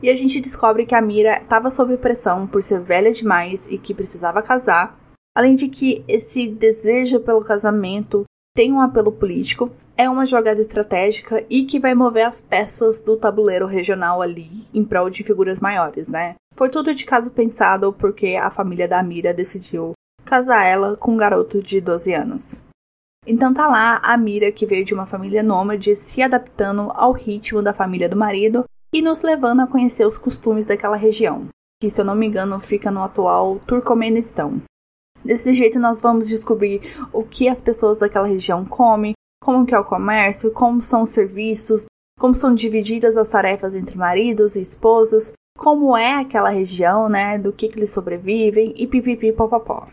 E 0.00 0.08
a 0.08 0.14
gente 0.14 0.40
descobre 0.40 0.86
que 0.86 0.94
a 0.94 1.02
Mira 1.02 1.38
estava 1.38 1.70
sob 1.70 1.96
pressão 1.96 2.46
por 2.46 2.62
ser 2.62 2.80
velha 2.80 3.10
demais 3.10 3.66
e 3.66 3.76
que 3.76 3.92
precisava 3.92 4.40
casar, 4.40 4.96
além 5.36 5.56
de 5.56 5.68
que 5.68 6.04
esse 6.06 6.46
desejo 6.46 7.18
pelo 7.18 7.42
casamento 7.42 8.24
tem 8.54 8.72
um 8.72 8.80
apelo 8.80 9.10
político, 9.10 9.70
é 9.96 10.08
uma 10.08 10.24
jogada 10.24 10.60
estratégica 10.60 11.44
e 11.50 11.64
que 11.64 11.80
vai 11.80 11.94
mover 11.94 12.24
as 12.24 12.40
peças 12.40 13.00
do 13.00 13.16
tabuleiro 13.16 13.66
regional 13.66 14.22
ali 14.22 14.68
em 14.72 14.84
prol 14.84 15.10
de 15.10 15.24
figuras 15.24 15.58
maiores, 15.58 16.08
né? 16.08 16.36
Foi 16.54 16.68
tudo 16.68 16.94
de 16.94 17.04
caso 17.04 17.30
pensado 17.30 17.92
porque 17.92 18.36
a 18.36 18.50
família 18.50 18.86
da 18.86 19.02
Mira 19.02 19.34
decidiu 19.34 19.94
casar 20.24 20.64
ela 20.64 20.96
com 20.96 21.12
um 21.12 21.16
garoto 21.16 21.60
de 21.60 21.80
12 21.80 22.14
anos. 22.14 22.62
Então 23.26 23.52
tá 23.52 23.66
lá 23.66 23.96
a 23.96 24.16
Mira, 24.16 24.52
que 24.52 24.64
veio 24.64 24.84
de 24.84 24.94
uma 24.94 25.06
família 25.06 25.42
nômade, 25.42 25.96
se 25.96 26.22
adaptando 26.22 26.92
ao 26.94 27.10
ritmo 27.10 27.60
da 27.60 27.74
família 27.74 28.08
do 28.08 28.16
marido 28.16 28.64
e 28.92 29.02
nos 29.02 29.22
levando 29.22 29.60
a 29.60 29.66
conhecer 29.66 30.06
os 30.06 30.18
costumes 30.18 30.66
daquela 30.66 30.96
região, 30.96 31.48
que 31.80 31.90
se 31.90 32.00
eu 32.00 32.04
não 32.04 32.14
me 32.14 32.26
engano 32.26 32.58
fica 32.58 32.90
no 32.90 33.02
atual 33.02 33.58
Turcomenistão. 33.60 34.62
Desse 35.24 35.52
jeito 35.52 35.78
nós 35.78 36.00
vamos 36.00 36.26
descobrir 36.26 36.80
o 37.12 37.22
que 37.22 37.48
as 37.48 37.60
pessoas 37.60 37.98
daquela 37.98 38.26
região 38.26 38.64
comem, 38.64 39.12
como 39.42 39.66
que 39.66 39.74
é 39.74 39.78
o 39.78 39.84
comércio, 39.84 40.50
como 40.52 40.82
são 40.82 41.02
os 41.02 41.10
serviços, 41.10 41.86
como 42.18 42.34
são 42.34 42.54
divididas 42.54 43.16
as 43.16 43.30
tarefas 43.30 43.74
entre 43.74 43.96
maridos 43.96 44.56
e 44.56 44.60
esposas, 44.60 45.32
como 45.56 45.96
é 45.96 46.14
aquela 46.14 46.50
região, 46.50 47.08
né, 47.08 47.36
do 47.38 47.52
que, 47.52 47.68
que 47.68 47.78
eles 47.78 47.92
sobrevivem 47.92 48.72
e 48.76 48.86
pipipi 48.86 49.32
popopó. 49.32 49.88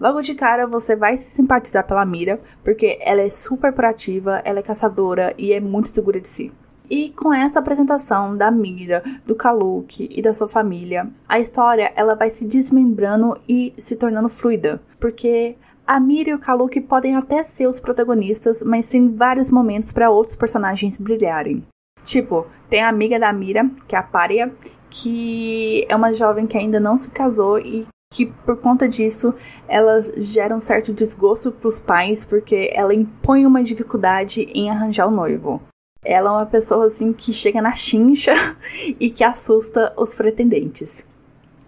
Logo 0.00 0.20
de 0.22 0.34
cara 0.34 0.66
você 0.66 0.96
vai 0.96 1.16
se 1.16 1.30
simpatizar 1.30 1.86
pela 1.86 2.04
Mira, 2.04 2.40
porque 2.64 2.98
ela 3.00 3.20
é 3.20 3.30
super 3.30 3.72
proativa, 3.72 4.42
ela 4.44 4.58
é 4.58 4.62
caçadora 4.62 5.34
e 5.38 5.52
é 5.52 5.60
muito 5.60 5.88
segura 5.88 6.20
de 6.20 6.28
si. 6.28 6.52
E 6.90 7.10
com 7.10 7.32
essa 7.32 7.58
apresentação 7.58 8.36
da 8.36 8.50
Mira, 8.50 9.02
do 9.26 9.34
Kaluk 9.34 10.08
e 10.10 10.20
da 10.20 10.34
sua 10.34 10.48
família, 10.48 11.08
a 11.26 11.40
história 11.40 11.92
ela 11.96 12.14
vai 12.14 12.28
se 12.28 12.44
desmembrando 12.44 13.38
e 13.48 13.72
se 13.78 13.96
tornando 13.96 14.28
fluida, 14.28 14.82
porque 15.00 15.56
a 15.86 15.98
Mira 15.98 16.30
e 16.30 16.34
o 16.34 16.38
Kaluk 16.38 16.80
podem 16.82 17.16
até 17.16 17.42
ser 17.42 17.66
os 17.66 17.80
protagonistas, 17.80 18.62
mas 18.62 18.88
tem 18.88 19.14
vários 19.14 19.50
momentos 19.50 19.92
para 19.92 20.10
outros 20.10 20.36
personagens 20.36 20.98
brilharem. 20.98 21.62
Tipo, 22.02 22.46
tem 22.68 22.82
a 22.82 22.88
amiga 22.88 23.18
da 23.18 23.32
Mira, 23.32 23.68
que 23.88 23.96
é 23.96 23.98
a 23.98 24.02
Pária, 24.02 24.52
que 24.90 25.86
é 25.88 25.96
uma 25.96 26.12
jovem 26.12 26.46
que 26.46 26.56
ainda 26.56 26.78
não 26.78 26.96
se 26.96 27.10
casou 27.10 27.58
e 27.58 27.86
que 28.12 28.26
por 28.26 28.56
conta 28.58 28.88
disso 28.88 29.34
elas 29.66 30.12
geram 30.18 30.58
um 30.58 30.60
certo 30.60 30.92
desgosto 30.92 31.50
para 31.50 31.66
os 31.66 31.80
pais 31.80 32.24
porque 32.24 32.70
ela 32.72 32.94
impõe 32.94 33.44
uma 33.44 33.62
dificuldade 33.62 34.42
em 34.54 34.70
arranjar 34.70 35.08
o 35.08 35.10
noivo. 35.10 35.60
Ela 36.04 36.30
é 36.30 36.32
uma 36.32 36.46
pessoa 36.46 36.84
assim 36.84 37.12
que 37.12 37.32
chega 37.32 37.62
na 37.62 37.72
chincha 37.72 38.32
e 39.00 39.10
que 39.10 39.24
assusta 39.24 39.92
os 39.96 40.14
pretendentes. 40.14 41.06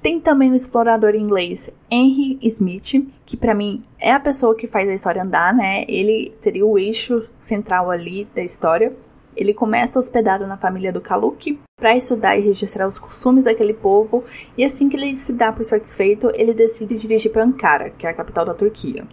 Tem 0.02 0.20
também 0.20 0.52
o 0.52 0.54
explorador 0.54 1.14
inglês 1.14 1.70
Henry 1.90 2.38
Smith, 2.42 3.10
que 3.24 3.36
para 3.36 3.54
mim 3.54 3.82
é 3.98 4.12
a 4.12 4.20
pessoa 4.20 4.54
que 4.54 4.66
faz 4.66 4.88
a 4.88 4.94
história 4.94 5.22
andar, 5.22 5.52
né? 5.52 5.84
Ele 5.88 6.30
seria 6.34 6.64
o 6.64 6.78
eixo 6.78 7.28
central 7.38 7.90
ali 7.90 8.28
da 8.34 8.42
história. 8.42 8.92
Ele 9.34 9.52
começa 9.52 9.98
hospedado 9.98 10.46
na 10.46 10.56
família 10.56 10.92
do 10.92 11.00
Kaluk 11.00 11.58
para 11.76 11.96
estudar 11.96 12.38
e 12.38 12.40
registrar 12.40 12.86
os 12.86 12.98
costumes 12.98 13.44
daquele 13.44 13.74
povo, 13.74 14.24
e 14.56 14.64
assim 14.64 14.88
que 14.88 14.96
ele 14.96 15.14
se 15.14 15.32
dá 15.32 15.52
por 15.52 15.64
satisfeito, 15.64 16.30
ele 16.34 16.54
decide 16.54 16.94
dirigir 16.94 17.30
para 17.30 17.44
Ankara, 17.44 17.90
que 17.90 18.06
é 18.06 18.10
a 18.10 18.14
capital 18.14 18.46
da 18.46 18.54
Turquia. 18.54 19.06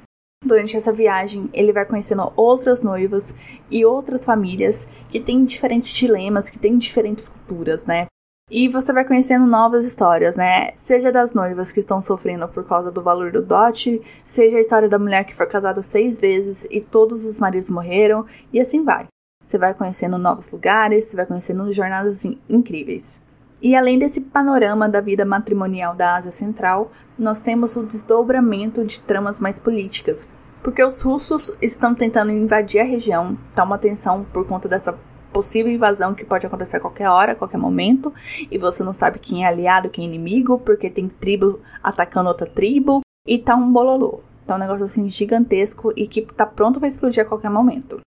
Durante 0.43 0.75
essa 0.75 0.91
viagem, 0.91 1.49
ele 1.53 1.71
vai 1.71 1.85
conhecendo 1.85 2.31
outras 2.35 2.83
noivas 2.83 3.33
e 3.71 3.85
outras 3.85 4.25
famílias 4.25 4.87
que 5.09 5.19
têm 5.19 5.45
diferentes 5.45 5.93
dilemas, 5.93 6.49
que 6.49 6.59
têm 6.59 6.77
diferentes 6.77 7.29
culturas, 7.29 7.85
né? 7.85 8.07
E 8.51 8.67
você 8.67 8.91
vai 8.91 9.05
conhecendo 9.05 9.45
novas 9.45 9.85
histórias, 9.85 10.35
né? 10.35 10.71
Seja 10.75 11.11
das 11.11 11.33
noivas 11.33 11.71
que 11.71 11.79
estão 11.79 12.01
sofrendo 12.01 12.47
por 12.49 12.65
causa 12.65 12.91
do 12.91 13.01
valor 13.01 13.31
do 13.31 13.41
dote, 13.41 14.01
seja 14.21 14.57
a 14.57 14.59
história 14.59 14.89
da 14.89 14.99
mulher 14.99 15.23
que 15.23 15.35
foi 15.35 15.47
casada 15.47 15.81
seis 15.81 16.19
vezes 16.19 16.67
e 16.69 16.81
todos 16.81 17.23
os 17.23 17.39
maridos 17.39 17.69
morreram, 17.69 18.25
e 18.51 18.59
assim 18.59 18.83
vai. 18.83 19.07
Você 19.41 19.57
vai 19.57 19.73
conhecendo 19.73 20.17
novos 20.17 20.51
lugares, 20.51 21.05
você 21.05 21.15
vai 21.15 21.25
conhecendo 21.25 21.71
jornadas 21.71 22.17
assim, 22.17 22.37
incríveis. 22.49 23.21
E 23.63 23.77
além 23.77 23.97
desse 23.97 24.19
panorama 24.19 24.89
da 24.89 24.99
vida 24.99 25.23
matrimonial 25.23 25.95
da 25.95 26.17
Ásia 26.17 26.31
Central, 26.31 26.91
nós 27.17 27.39
temos 27.39 27.77
o 27.77 27.83
desdobramento 27.83 28.83
de 28.83 28.99
tramas 28.99 29.39
mais 29.39 29.57
políticas, 29.57 30.27
porque 30.61 30.83
os 30.83 30.99
russos 30.99 31.49
estão 31.61 31.95
tentando 31.95 32.33
invadir 32.33 32.81
a 32.81 32.83
região, 32.83 33.37
tá 33.55 33.63
uma 33.63 33.77
tensão 33.77 34.25
por 34.33 34.45
conta 34.45 34.67
dessa 34.67 34.93
possível 35.31 35.71
invasão 35.71 36.13
que 36.13 36.25
pode 36.25 36.45
acontecer 36.45 36.75
a 36.75 36.81
qualquer 36.81 37.07
hora, 37.07 37.31
a 37.31 37.35
qualquer 37.35 37.57
momento, 37.57 38.13
e 38.51 38.57
você 38.57 38.83
não 38.83 38.91
sabe 38.91 39.17
quem 39.17 39.45
é 39.45 39.47
aliado, 39.47 39.89
quem 39.89 40.03
é 40.03 40.07
inimigo, 40.09 40.59
porque 40.59 40.89
tem 40.89 41.07
tribo 41.07 41.61
atacando 41.81 42.27
outra 42.27 42.45
tribo, 42.45 42.99
e 43.25 43.39
tá 43.39 43.55
um 43.55 43.71
bololô. 43.71 44.19
Tá 44.45 44.55
um 44.55 44.59
negócio 44.59 44.83
assim 44.83 45.07
gigantesco 45.07 45.93
e 45.95 46.05
que 46.05 46.21
tá 46.21 46.45
pronto 46.45 46.79
para 46.79 46.89
explodir 46.89 47.23
a 47.23 47.25
qualquer 47.25 47.49
momento. 47.49 48.01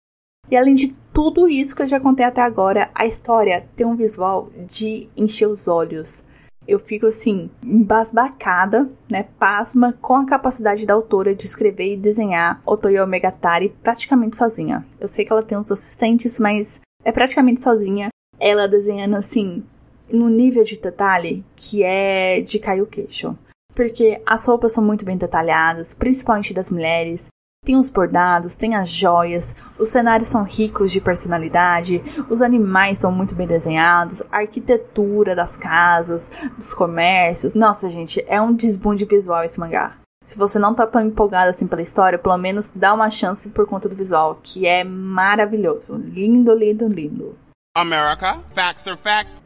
E 0.49 0.55
além 0.55 0.75
de 0.75 0.95
tudo 1.13 1.47
isso 1.47 1.75
que 1.75 1.81
eu 1.81 1.87
já 1.87 1.99
contei 1.99 2.25
até 2.25 2.41
agora, 2.41 2.89
a 2.93 3.05
história 3.05 3.65
tem 3.75 3.85
um 3.85 3.95
visual 3.95 4.49
de 4.67 5.09
encher 5.15 5.47
os 5.47 5.67
olhos. 5.67 6.23
Eu 6.67 6.79
fico 6.79 7.05
assim, 7.05 7.49
embasbacada, 7.63 8.89
né, 9.09 9.27
pasma 9.37 9.93
com 10.01 10.15
a 10.15 10.25
capacidade 10.25 10.85
da 10.85 10.93
autora 10.93 11.35
de 11.35 11.45
escrever 11.45 11.93
e 11.93 11.97
desenhar 11.97 12.61
Otoyo 12.65 13.05
Megatari 13.05 13.69
praticamente 13.83 14.35
sozinha. 14.35 14.85
Eu 14.99 15.07
sei 15.07 15.23
que 15.23 15.31
ela 15.31 15.43
tem 15.43 15.57
uns 15.57 15.71
assistentes, 15.71 16.39
mas 16.39 16.81
é 17.03 17.11
praticamente 17.11 17.61
sozinha. 17.61 18.09
Ela 18.39 18.67
desenhando 18.67 19.15
assim, 19.15 19.63
no 20.11 20.27
nível 20.27 20.63
de 20.63 20.79
detalhe 20.79 21.45
que 21.55 21.83
é 21.83 22.41
de 22.41 22.59
cair 22.59 22.81
o 22.81 22.87
queixo. 22.87 23.37
Porque 23.73 24.21
as 24.25 24.45
roupas 24.47 24.73
são 24.73 24.83
muito 24.83 25.05
bem 25.05 25.17
detalhadas, 25.17 25.93
principalmente 25.93 26.53
das 26.53 26.71
mulheres. 26.71 27.27
Tem 27.65 27.75
os 27.77 27.89
bordados, 27.89 28.55
tem 28.55 28.75
as 28.75 28.87
joias, 28.87 29.55
os 29.79 29.89
cenários 29.89 30.29
são 30.29 30.43
ricos 30.43 30.91
de 30.91 31.01
personalidade, 31.01 31.99
os 32.29 32.39
animais 32.43 32.99
são 32.99 33.11
muito 33.11 33.33
bem 33.33 33.47
desenhados, 33.47 34.21
a 34.31 34.37
arquitetura 34.37 35.35
das 35.35 35.57
casas, 35.57 36.29
dos 36.55 36.75
comércios. 36.75 37.55
Nossa, 37.55 37.89
gente, 37.89 38.23
é 38.27 38.39
um 38.39 38.53
desbunde 38.53 39.03
visual 39.05 39.43
esse 39.43 39.59
mangá. 39.59 39.93
Se 40.27 40.37
você 40.37 40.59
não 40.59 40.75
tá 40.75 40.85
tão 40.85 41.01
empolgado 41.01 41.49
assim 41.49 41.65
pela 41.65 41.81
história, 41.81 42.19
pelo 42.19 42.37
menos 42.37 42.69
dá 42.69 42.93
uma 42.93 43.09
chance 43.09 43.49
por 43.49 43.65
conta 43.65 43.89
do 43.89 43.95
visual, 43.95 44.39
que 44.43 44.67
é 44.67 44.83
maravilhoso. 44.83 45.95
Lindo, 45.95 46.53
lindo, 46.53 46.87
lindo. 46.87 47.35
America, 47.75 48.37
facts 48.53 48.87
are 48.87 48.97
facts. 48.97 49.39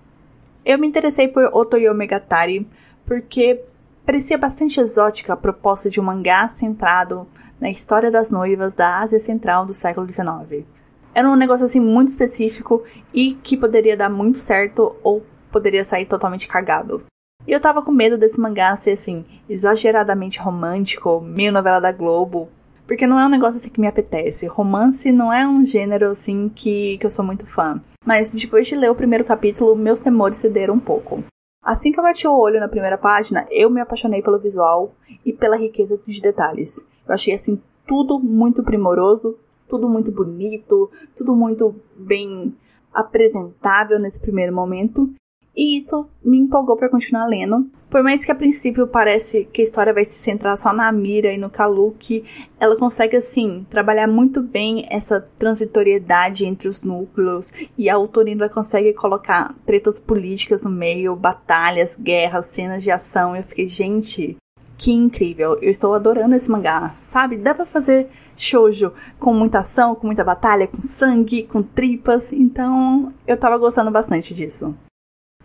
Eu 0.66 0.78
me 0.78 0.88
interessei 0.88 1.30
por 1.30 1.46
Otoyo 1.54 1.96
Megatari 1.96 2.68
porque 3.06 3.64
parecia 4.06 4.38
bastante 4.38 4.80
exótica 4.80 5.34
a 5.34 5.38
proposta 5.38 5.90
de 5.90 6.02
um 6.02 6.04
mangá 6.04 6.50
centrado 6.50 7.26
na 7.60 7.70
história 7.70 8.10
das 8.10 8.30
noivas 8.30 8.76
da 8.76 9.00
Ásia 9.00 9.20
Central 9.20 9.66
do 9.66 9.74
século 9.74 10.10
XIX. 10.10 10.66
Era 11.14 11.30
um 11.30 11.36
negócio 11.36 11.66
assim 11.66 11.80
muito 11.80 12.10
específico 12.10 12.84
e 13.14 13.34
que 13.36 13.58
poderia 13.58 13.98
dar 13.98 14.10
muito 14.10 14.38
certo 14.38 14.96
ou 15.04 15.26
poderia 15.52 15.84
sair 15.84 16.06
totalmente 16.06 16.48
cagado. 16.48 17.04
E 17.48 17.52
eu 17.52 17.60
tava 17.60 17.82
com 17.82 17.92
medo 17.92 18.18
desse 18.18 18.40
mangá 18.40 18.76
ser 18.76 18.92
assim, 18.92 19.26
exageradamente 19.50 20.40
romântico, 20.40 21.20
meio 21.22 21.52
novela 21.52 21.80
da 21.80 21.92
Globo, 21.92 22.50
porque 22.86 23.08
não 23.08 23.20
é 23.20 23.26
um 23.26 23.30
negócio 23.30 23.60
assim 23.60 23.70
que 23.70 23.80
me 23.80 23.88
apetece. 23.88 24.48
Romance 24.48 25.12
não 25.12 25.32
é 25.32 25.48
um 25.48 25.66
gênero 25.66 26.10
assim 26.10 26.50
que, 26.50 26.98
que 26.98 27.06
eu 27.06 27.12
sou 27.12 27.26
muito 27.26 27.46
fã. 27.46 27.82
Mas 28.06 28.32
depois 28.32 28.68
de 28.68 28.76
ler 28.76 28.92
o 28.92 28.96
primeiro 28.96 29.24
capítulo, 29.24 29.76
meus 29.76 30.00
temores 30.00 30.38
cederam 30.38 30.76
um 30.76 30.80
pouco. 30.80 31.24
Assim 31.64 31.92
que 31.92 32.00
eu 32.00 32.04
bati 32.04 32.28
o 32.28 32.38
olho 32.38 32.60
na 32.60 32.68
primeira 32.68 32.98
página, 32.98 33.46
eu 33.52 33.70
me 33.70 33.82
apaixonei 33.82 34.22
pelo 34.22 34.40
visual 34.40 34.96
e 35.26 35.34
pela 35.34 35.58
riqueza 35.58 36.00
de 36.06 36.22
detalhes. 36.22 36.84
Eu 37.10 37.16
achei 37.16 37.34
assim 37.34 37.60
tudo 37.88 38.20
muito 38.20 38.62
primoroso, 38.62 39.36
tudo 39.68 39.90
muito 39.90 40.12
bonito, 40.12 40.92
tudo 41.18 41.36
muito 41.36 41.76
bem 41.98 42.56
apresentável 42.94 43.98
nesse 44.00 44.20
primeiro 44.22 44.54
momento. 44.54 45.12
E 45.56 45.76
isso 45.76 46.08
me 46.24 46.38
empolgou 46.38 46.78
para 46.78 46.88
continuar 46.88 47.26
lendo. 47.26 47.68
Por 47.90 48.04
mais 48.04 48.24
que 48.24 48.32
a 48.32 48.36
princípio 48.36 48.88
parece 48.88 49.46
que 49.46 49.62
a 49.62 49.64
história 49.64 49.92
vai 49.92 50.06
se 50.06 50.14
centrar 50.14 50.56
só 50.56 50.72
na 50.72 50.92
Mira 50.92 51.34
e 51.34 51.38
no 51.38 51.50
Kaluki, 51.50 52.24
ela 52.60 52.78
consegue 52.78 53.18
assim 53.18 53.66
trabalhar 53.70 54.08
muito 54.08 54.44
bem 54.44 54.86
essa 54.90 55.20
transitoriedade 55.40 56.46
entre 56.46 56.68
os 56.68 56.84
núcleos 56.84 57.52
e 57.76 57.90
a 57.90 57.96
autora 57.96 58.48
consegue 58.50 58.94
colocar 58.94 59.56
tretas 59.66 60.00
políticas 60.00 60.64
no 60.64 60.70
meio, 60.70 61.16
batalhas, 61.16 61.96
guerras, 61.96 62.46
cenas 62.46 62.84
de 62.84 62.92
ação. 62.92 63.36
Eu 63.36 63.44
fiquei, 63.44 63.68
gente, 63.68 64.38
que 64.80 64.92
incrível. 64.94 65.60
Eu 65.62 65.70
estou 65.70 65.94
adorando 65.94 66.34
esse 66.34 66.50
mangá, 66.50 66.96
sabe? 67.06 67.38
Dá 67.38 67.54
pra 67.54 67.66
fazer 67.66 68.10
shoujo 68.38 68.94
com 69.20 69.34
muita 69.34 69.60
ação, 69.60 69.94
com 69.94 70.08
muita 70.08 70.24
batalha, 70.24 70.66
com 70.66 70.80
sangue, 70.80 71.44
com 71.44 71.62
tripas. 71.62 72.32
Então, 72.32 73.14
eu 73.28 73.38
tava 73.38 73.58
gostando 73.58 73.92
bastante 73.92 74.34
disso. 74.34 74.74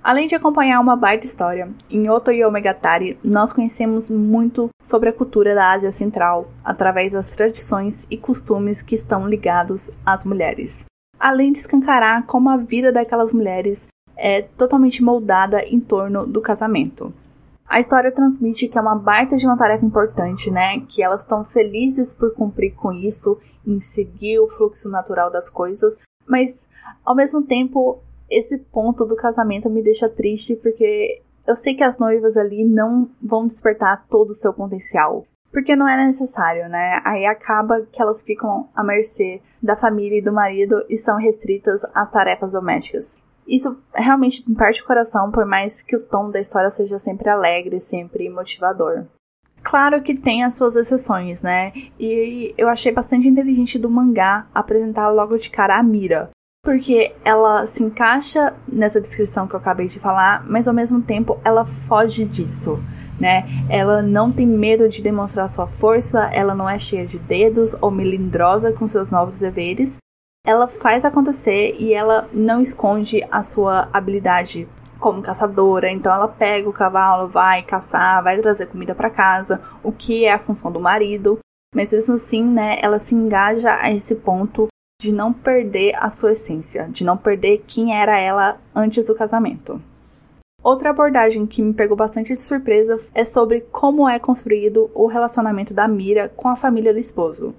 Além 0.03 0.27
de 0.27 0.35
acompanhar 0.35 0.81
uma 0.81 0.94
baita 0.94 1.27
história, 1.27 1.68
em 1.90 2.09
Oto 2.09 2.31
e 2.31 2.44
Omegatari 2.44 3.18
nós 3.25 3.53
conhecemos 3.53 4.09
muito 4.09 4.68
sobre 4.83 5.09
a 5.09 5.12
cultura 5.12 5.55
da 5.55 5.73
Ásia 5.73 5.90
Central, 5.90 6.47
através 6.62 7.12
das 7.12 7.35
tradições 7.35 8.07
e 8.11 8.16
costumes 8.16 8.83
que 8.83 8.94
estão 8.94 9.27
ligados 9.27 9.90
às 10.05 10.25
mulheres. 10.25 10.85
Além 11.18 11.51
de 11.51 11.59
escancarar 11.59 12.25
como 12.27 12.51
a 12.51 12.57
vida 12.59 12.92
daquelas 12.92 13.33
mulheres 13.33 13.88
é 14.14 14.42
totalmente 14.42 15.03
moldada 15.03 15.64
em 15.64 15.81
torno 15.81 16.27
do 16.27 16.40
casamento. 16.40 17.12
A 17.66 17.81
história 17.81 18.12
transmite 18.12 18.68
que 18.68 18.79
é 18.79 18.81
uma 18.81 18.94
baita 18.94 19.37
de 19.37 19.46
uma 19.46 19.57
tarefa 19.57 19.85
importante, 19.85 20.50
né? 20.50 20.81
Que 20.88 21.03
elas 21.03 21.22
estão 21.22 21.44
felizes 21.44 22.12
por 22.12 22.35
cumprir 22.35 22.74
com 22.74 22.92
isso, 22.92 23.38
em 23.66 23.81
seguir 23.81 24.38
o 24.38 24.48
fluxo 24.48 24.88
natural 24.88 25.31
das 25.31 25.48
coisas, 25.48 26.00
mas 26.27 26.68
ao 27.05 27.14
mesmo 27.14 27.42
tempo, 27.42 28.00
esse 28.31 28.59
ponto 28.59 29.05
do 29.05 29.16
casamento 29.16 29.68
me 29.68 29.83
deixa 29.83 30.09
triste 30.09 30.57
porque 30.57 31.22
eu 31.46 31.55
sei 31.55 31.74
que 31.74 31.85
as 31.85 31.98
noivas 31.98 32.37
ali 32.37 32.64
não 32.64 33.11
vão 33.22 33.46
despertar 33.46 34.07
todo 34.09 34.31
o 34.31 34.35
seu 34.35 34.53
potencial. 34.53 35.27
Porque 35.53 35.77
não 35.77 35.87
é 35.87 35.96
necessário, 35.96 36.68
né? 36.68 37.00
Aí 37.05 37.24
acaba 37.27 37.83
que 37.92 38.03
elas 38.03 38.22
ficam 38.22 38.68
à 38.74 38.83
mercê 38.83 39.40
da 39.62 39.77
família 39.77 40.18
e 40.18 40.22
do 40.22 40.33
marido 40.33 40.85
e 40.88 40.96
são 40.96 41.16
restritas 41.16 41.83
às 41.94 42.11
tarefas 42.11 42.53
domésticas. 42.53 43.16
Isso 43.46 43.76
realmente 43.94 44.42
me 44.48 44.54
parte 44.54 44.83
o 44.83 44.87
coração, 44.87 45.30
por 45.30 45.44
mais 45.44 45.83
que 45.83 45.96
o 45.96 46.02
tom 46.02 46.30
da 46.30 46.40
história 46.40 46.70
seja 46.70 46.98
sempre 46.98 47.28
alegre, 47.28 47.78
sempre 47.78 48.28
motivador. 48.28 49.04
Claro 49.62 50.02
que 50.02 50.14
tem 50.14 50.44
as 50.44 50.57
suas 50.57 50.76
exceções, 50.76 51.42
né? 51.42 51.72
E 51.98 52.54
eu 52.57 52.68
achei 52.68 52.92
bastante 52.92 53.26
inteligente 53.26 53.78
do 53.78 53.88
mangá 53.88 54.46
apresentar 54.54 55.09
logo 55.09 55.38
de 55.38 55.48
cara 55.48 55.76
a 55.76 55.83
Mira. 55.83 56.30
Porque 56.62 57.14
ela 57.24 57.64
se 57.66 57.83
encaixa 57.83 58.54
nessa 58.66 59.00
descrição 59.00 59.46
que 59.46 59.54
eu 59.54 59.61
acabei 59.61 59.87
de 59.87 59.98
falar, 59.98 60.44
mas 60.46 60.68
ao 60.68 60.74
mesmo 60.74 61.00
tempo 61.02 61.38
ela 61.44 61.64
foge 61.64 62.24
disso, 62.24 62.78
né? 63.18 63.44
Ela 63.68 64.02
não 64.02 64.30
tem 64.30 64.46
medo 64.46 64.88
de 64.88 65.02
demonstrar 65.02 65.48
sua 65.48 65.66
força, 65.66 66.24
ela 66.33 66.54
não 66.54 66.68
é 66.68 66.78
cheia 66.78 67.07
de 67.07 67.18
dedos 67.18 67.74
ou 67.80 67.90
melindrosa 67.90 68.72
com 68.72 68.87
seus 68.87 69.11
novos 69.11 69.40
deveres, 69.40 69.98
ela 70.44 70.68
faz 70.68 71.07
acontecer 71.07 71.74
e 71.78 71.94
ela 71.94 72.28
não 72.30 72.61
esconde 72.61 73.26
a 73.30 73.42
sua 73.42 73.88
habilidade 73.90 74.68
como 75.00 75.22
caçadora. 75.22 75.90
Então 75.90 76.12
ela 76.12 76.28
pega 76.28 76.68
o 76.68 76.72
cavalo, 76.72 77.28
vai 77.28 77.62
caçar, 77.62 78.22
vai 78.22 78.38
trazer 78.40 78.66
comida 78.66 78.94
para 78.94 79.09
casa, 79.09 79.62
o 79.83 79.90
que 79.90 80.26
é 80.26 80.33
a 80.33 80.38
função 80.38 80.70
do 80.70 80.78
marido. 80.78 81.38
Mas 81.74 81.92
mesmo 81.92 82.14
assim, 82.14 82.44
né, 82.44 82.78
ela 82.83 82.98
se 82.98 83.14
engaja 83.14 83.74
a 83.80 83.90
esse 83.90 84.14
ponto 84.14 84.68
de 85.00 85.11
não 85.11 85.33
perder 85.33 85.94
a 85.96 86.11
sua 86.11 86.33
essência, 86.33 86.88
de 86.88 87.04
não 87.04 87.16
perder 87.16 87.64
quem 87.66 87.98
era 87.98 88.18
ela 88.18 88.61
antes 88.74 89.07
do 89.07 89.14
casamento. 89.14 89.83
Outra 90.62 90.90
abordagem 90.90 91.46
que 91.46 91.61
me 91.61 91.74
pegou 91.74 91.96
bastante 91.96 92.33
de 92.33 92.40
surpresa 92.40 92.96
é 93.14 93.24
sobre 93.24 93.62
como 93.72 94.09
é 94.09 94.18
construído 94.18 94.90
o 94.94 95.07
relacionamento 95.07 95.74
da 95.74 95.88
Mira 95.88 96.28
com 96.28 96.48
a 96.48 96.57
família 96.57 96.92
do 96.92 96.98
esposo. 96.98 97.54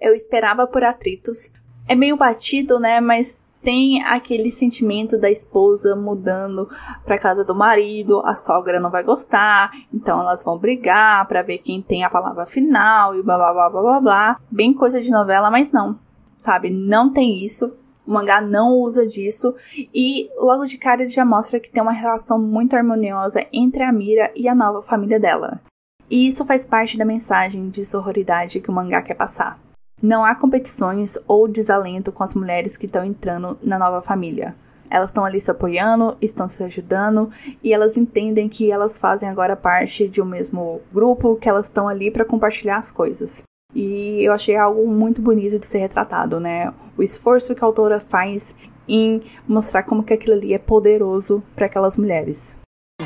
Eu 0.00 0.14
esperava 0.14 0.66
por 0.66 0.82
atritos, 0.82 1.52
é 1.88 1.94
meio 1.94 2.16
batido, 2.16 2.78
né? 2.78 3.00
Mas 3.00 3.40
tem 3.62 4.02
aquele 4.04 4.50
sentimento 4.50 5.18
da 5.18 5.30
esposa 5.30 5.96
mudando 5.96 6.68
para 7.04 7.18
casa 7.18 7.44
do 7.44 7.54
marido, 7.54 8.22
a 8.24 8.34
sogra 8.34 8.78
não 8.78 8.90
vai 8.90 9.02
gostar, 9.02 9.72
então 9.92 10.20
elas 10.20 10.44
vão 10.44 10.56
brigar 10.56 11.26
para 11.26 11.42
ver 11.42 11.58
quem 11.58 11.82
tem 11.82 12.04
a 12.04 12.10
palavra 12.10 12.46
final 12.46 13.16
e 13.16 13.22
blá 13.22 13.36
blá 13.36 13.52
blá 13.52 13.70
blá 13.70 13.82
blá 13.82 14.00
blá. 14.00 14.40
Bem 14.50 14.72
coisa 14.72 15.00
de 15.00 15.10
novela, 15.10 15.50
mas 15.50 15.72
não, 15.72 15.98
sabe? 16.36 16.70
Não 16.70 17.12
tem 17.12 17.44
isso. 17.44 17.74
O 18.06 18.10
mangá 18.10 18.40
não 18.40 18.76
usa 18.76 19.06
disso 19.06 19.54
e 19.92 20.30
logo 20.38 20.64
de 20.64 20.78
cara 20.78 21.02
ele 21.02 21.10
já 21.10 21.26
mostra 21.26 21.60
que 21.60 21.70
tem 21.70 21.82
uma 21.82 21.92
relação 21.92 22.38
muito 22.40 22.74
harmoniosa 22.74 23.44
entre 23.52 23.82
a 23.82 23.92
Mira 23.92 24.32
e 24.34 24.48
a 24.48 24.54
nova 24.54 24.80
família 24.80 25.20
dela. 25.20 25.60
E 26.08 26.26
isso 26.26 26.42
faz 26.46 26.64
parte 26.64 26.96
da 26.96 27.04
mensagem 27.04 27.68
de 27.68 27.84
sororidade 27.84 28.60
que 28.60 28.70
o 28.70 28.72
mangá 28.72 29.02
quer 29.02 29.14
passar. 29.14 29.58
Não 30.00 30.24
há 30.24 30.34
competições 30.34 31.18
ou 31.26 31.48
desalento 31.48 32.12
com 32.12 32.22
as 32.22 32.34
mulheres 32.34 32.76
que 32.76 32.86
estão 32.86 33.04
entrando 33.04 33.58
na 33.62 33.78
nova 33.78 34.00
família. 34.00 34.54
Elas 34.90 35.10
estão 35.10 35.24
ali 35.24 35.40
se 35.40 35.50
apoiando, 35.50 36.16
estão 36.20 36.48
se 36.48 36.62
ajudando 36.62 37.30
e 37.62 37.72
elas 37.72 37.96
entendem 37.96 38.48
que 38.48 38.70
elas 38.70 38.96
fazem 38.96 39.28
agora 39.28 39.56
parte 39.56 40.08
de 40.08 40.22
um 40.22 40.24
mesmo 40.24 40.80
grupo, 40.92 41.36
que 41.36 41.48
elas 41.48 41.66
estão 41.66 41.88
ali 41.88 42.10
para 42.10 42.24
compartilhar 42.24 42.78
as 42.78 42.90
coisas. 42.90 43.42
E 43.74 44.22
eu 44.24 44.32
achei 44.32 44.56
algo 44.56 44.86
muito 44.88 45.20
bonito 45.20 45.58
de 45.58 45.66
ser 45.66 45.78
retratado, 45.78 46.40
né? 46.40 46.72
O 46.96 47.02
esforço 47.02 47.54
que 47.54 47.62
a 47.62 47.66
autora 47.66 48.00
faz 48.00 48.56
em 48.88 49.22
mostrar 49.46 49.82
como 49.82 50.02
que 50.02 50.14
aquilo 50.14 50.34
ali 50.34 50.54
é 50.54 50.58
poderoso 50.58 51.42
para 51.54 51.66
aquelas 51.66 51.96
mulheres. 51.96 52.56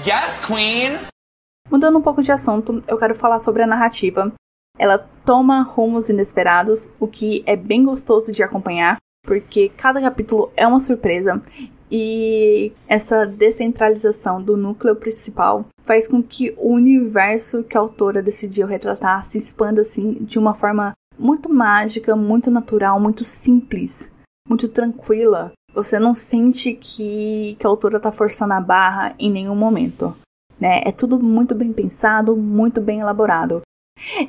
Yes, 0.06 0.40
Queen! 0.46 0.98
Mudando 1.68 1.98
um 1.98 2.02
pouco 2.02 2.22
de 2.22 2.30
assunto, 2.30 2.82
eu 2.86 2.98
quero 2.98 3.14
falar 3.14 3.40
sobre 3.40 3.62
a 3.62 3.66
narrativa. 3.66 4.32
Ela 4.78 4.98
toma 5.24 5.62
rumos 5.62 6.08
inesperados, 6.08 6.90
o 6.98 7.06
que 7.06 7.42
é 7.46 7.56
bem 7.56 7.84
gostoso 7.84 8.32
de 8.32 8.42
acompanhar, 8.42 8.96
porque 9.24 9.68
cada 9.68 10.00
capítulo 10.00 10.50
é 10.56 10.66
uma 10.66 10.80
surpresa 10.80 11.40
e 11.94 12.72
essa 12.88 13.26
descentralização 13.26 14.42
do 14.42 14.56
núcleo 14.56 14.96
principal 14.96 15.66
faz 15.84 16.08
com 16.08 16.22
que 16.22 16.54
o 16.56 16.72
universo 16.72 17.62
que 17.62 17.76
a 17.76 17.80
autora 17.80 18.22
decidiu 18.22 18.66
retratar 18.66 19.24
se 19.26 19.36
expanda 19.36 19.82
assim 19.82 20.14
de 20.14 20.38
uma 20.38 20.54
forma 20.54 20.94
muito 21.18 21.52
mágica, 21.52 22.16
muito 22.16 22.50
natural, 22.50 22.98
muito 22.98 23.24
simples, 23.24 24.10
muito 24.48 24.68
tranquila. 24.68 25.52
Você 25.74 25.98
não 25.98 26.14
sente 26.14 26.72
que, 26.72 27.56
que 27.58 27.66
a 27.66 27.68
autora 27.70 27.98
está 27.98 28.10
forçando 28.10 28.54
a 28.54 28.60
barra 28.60 29.14
em 29.18 29.30
nenhum 29.30 29.54
momento. 29.54 30.16
Né? 30.58 30.80
É 30.84 30.92
tudo 30.92 31.18
muito 31.18 31.54
bem 31.54 31.72
pensado, 31.72 32.34
muito 32.34 32.80
bem 32.80 33.00
elaborado. 33.00 33.60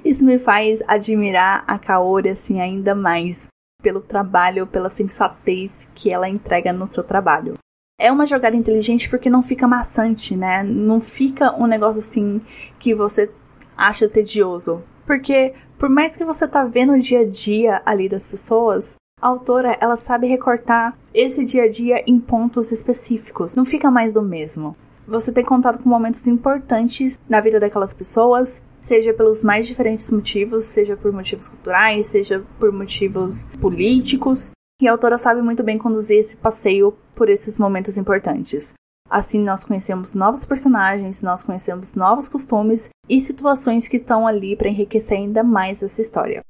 Isso 0.03 0.23
me 0.23 0.37
faz 0.37 0.81
admirar 0.87 1.63
a 1.67 1.77
Kaori 1.77 2.29
assim 2.29 2.59
ainda 2.59 2.93
mais, 2.93 3.47
pelo 3.81 4.01
trabalho, 4.01 4.67
pela 4.67 4.89
sensatez 4.89 5.87
que 5.95 6.13
ela 6.13 6.29
entrega 6.29 6.71
no 6.71 6.91
seu 6.91 7.03
trabalho. 7.03 7.55
É 7.99 8.11
uma 8.11 8.25
jogada 8.25 8.55
inteligente 8.55 9.09
porque 9.09 9.29
não 9.29 9.41
fica 9.41 9.67
maçante, 9.67 10.35
né? 10.35 10.63
Não 10.63 10.99
fica 10.99 11.55
um 11.55 11.67
negócio 11.67 11.99
assim 11.99 12.41
que 12.79 12.93
você 12.93 13.29
acha 13.77 14.09
tedioso. 14.09 14.83
Porque 15.05 15.53
por 15.77 15.89
mais 15.89 16.15
que 16.15 16.25
você 16.25 16.47
tá 16.47 16.63
vendo 16.63 16.93
o 16.93 16.99
dia 16.99 17.21
a 17.21 17.25
dia 17.25 17.81
ali 17.85 18.07
das 18.07 18.25
pessoas, 18.25 18.95
a 19.21 19.27
autora 19.27 19.77
ela 19.79 19.95
sabe 19.95 20.27
recortar 20.27 20.97
esse 21.13 21.43
dia 21.43 21.63
a 21.63 21.69
dia 21.69 22.03
em 22.07 22.19
pontos 22.19 22.71
específicos. 22.71 23.55
Não 23.55 23.65
fica 23.65 23.91
mais 23.91 24.13
do 24.13 24.21
mesmo. 24.21 24.75
Você 25.07 25.31
tem 25.31 25.43
contato 25.43 25.81
com 25.83 25.89
momentos 25.89 26.25
importantes 26.27 27.17
na 27.27 27.41
vida 27.41 27.59
daquelas 27.59 27.93
pessoas, 27.93 28.61
seja 28.83 29.13
pelos 29.13 29.43
mais 29.45 29.65
diferentes 29.65 30.09
motivos, 30.09 30.65
seja 30.65 30.97
por 30.97 31.13
motivos 31.13 31.47
culturais, 31.47 32.07
seja 32.07 32.43
por 32.59 32.69
motivos 32.71 33.43
políticos. 33.61 34.51
E 34.81 34.87
a 34.87 34.91
autora 34.91 35.17
sabe 35.17 35.41
muito 35.41 35.63
bem 35.63 35.77
conduzir 35.77 36.19
esse 36.19 36.35
passeio 36.35 36.93
por 37.15 37.29
esses 37.29 37.57
momentos 37.57 37.97
importantes. 37.97 38.73
Assim, 39.09 39.39
nós 39.39 39.63
conhecemos 39.63 40.13
novos 40.13 40.43
personagens, 40.43 41.23
nós 41.23 41.43
conhecemos 41.43 41.95
novos 41.95 42.27
costumes 42.27 42.89
e 43.07 43.21
situações 43.21 43.87
que 43.87 43.97
estão 43.97 44.27
ali 44.27 44.55
para 44.55 44.69
enriquecer 44.69 45.17
ainda 45.17 45.43
mais 45.43 45.81
essa 45.81 46.01
história. 46.01 46.41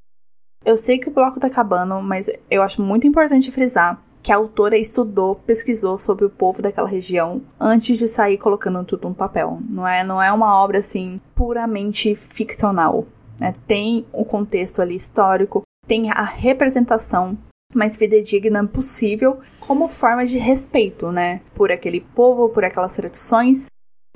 Eu 0.65 0.75
sei 0.75 0.97
que 0.97 1.09
o 1.09 1.13
bloco 1.13 1.37
está 1.37 1.47
acabando, 1.47 2.01
mas 2.01 2.29
eu 2.49 2.63
acho 2.63 2.81
muito 2.81 3.05
importante 3.05 3.51
frisar 3.51 4.01
que 4.23 4.31
a 4.31 4.37
autora 4.37 4.77
estudou, 4.77 5.35
pesquisou 5.35 5.97
sobre 5.97 6.23
o 6.23 6.29
povo 6.29 6.61
daquela 6.61 6.87
região 6.87 7.41
antes 7.59 7.97
de 7.99 8.07
sair 8.07 8.37
colocando 8.37 8.83
tudo 8.85 9.09
no 9.09 9.13
papel. 9.13 9.59
Não 9.69 9.85
é, 9.85 10.01
não 10.03 10.21
é 10.21 10.31
uma 10.31 10.57
obra 10.57 10.77
assim 10.77 11.19
puramente 11.35 12.15
ficcional. 12.15 13.05
Né? 13.37 13.53
Tem 13.67 14.05
o 14.13 14.23
contexto 14.23 14.81
ali 14.81 14.95
histórico, 14.95 15.63
tem 15.85 16.09
a 16.09 16.23
representação 16.23 17.37
mais 17.75 17.97
fidedigna 17.97 18.65
possível 18.65 19.39
como 19.59 19.89
forma 19.89 20.25
de 20.25 20.37
respeito, 20.37 21.11
né, 21.11 21.41
por 21.55 21.71
aquele 21.71 21.99
povo, 21.99 22.49
por 22.49 22.63
aquelas 22.63 22.95
tradições. 22.95 23.67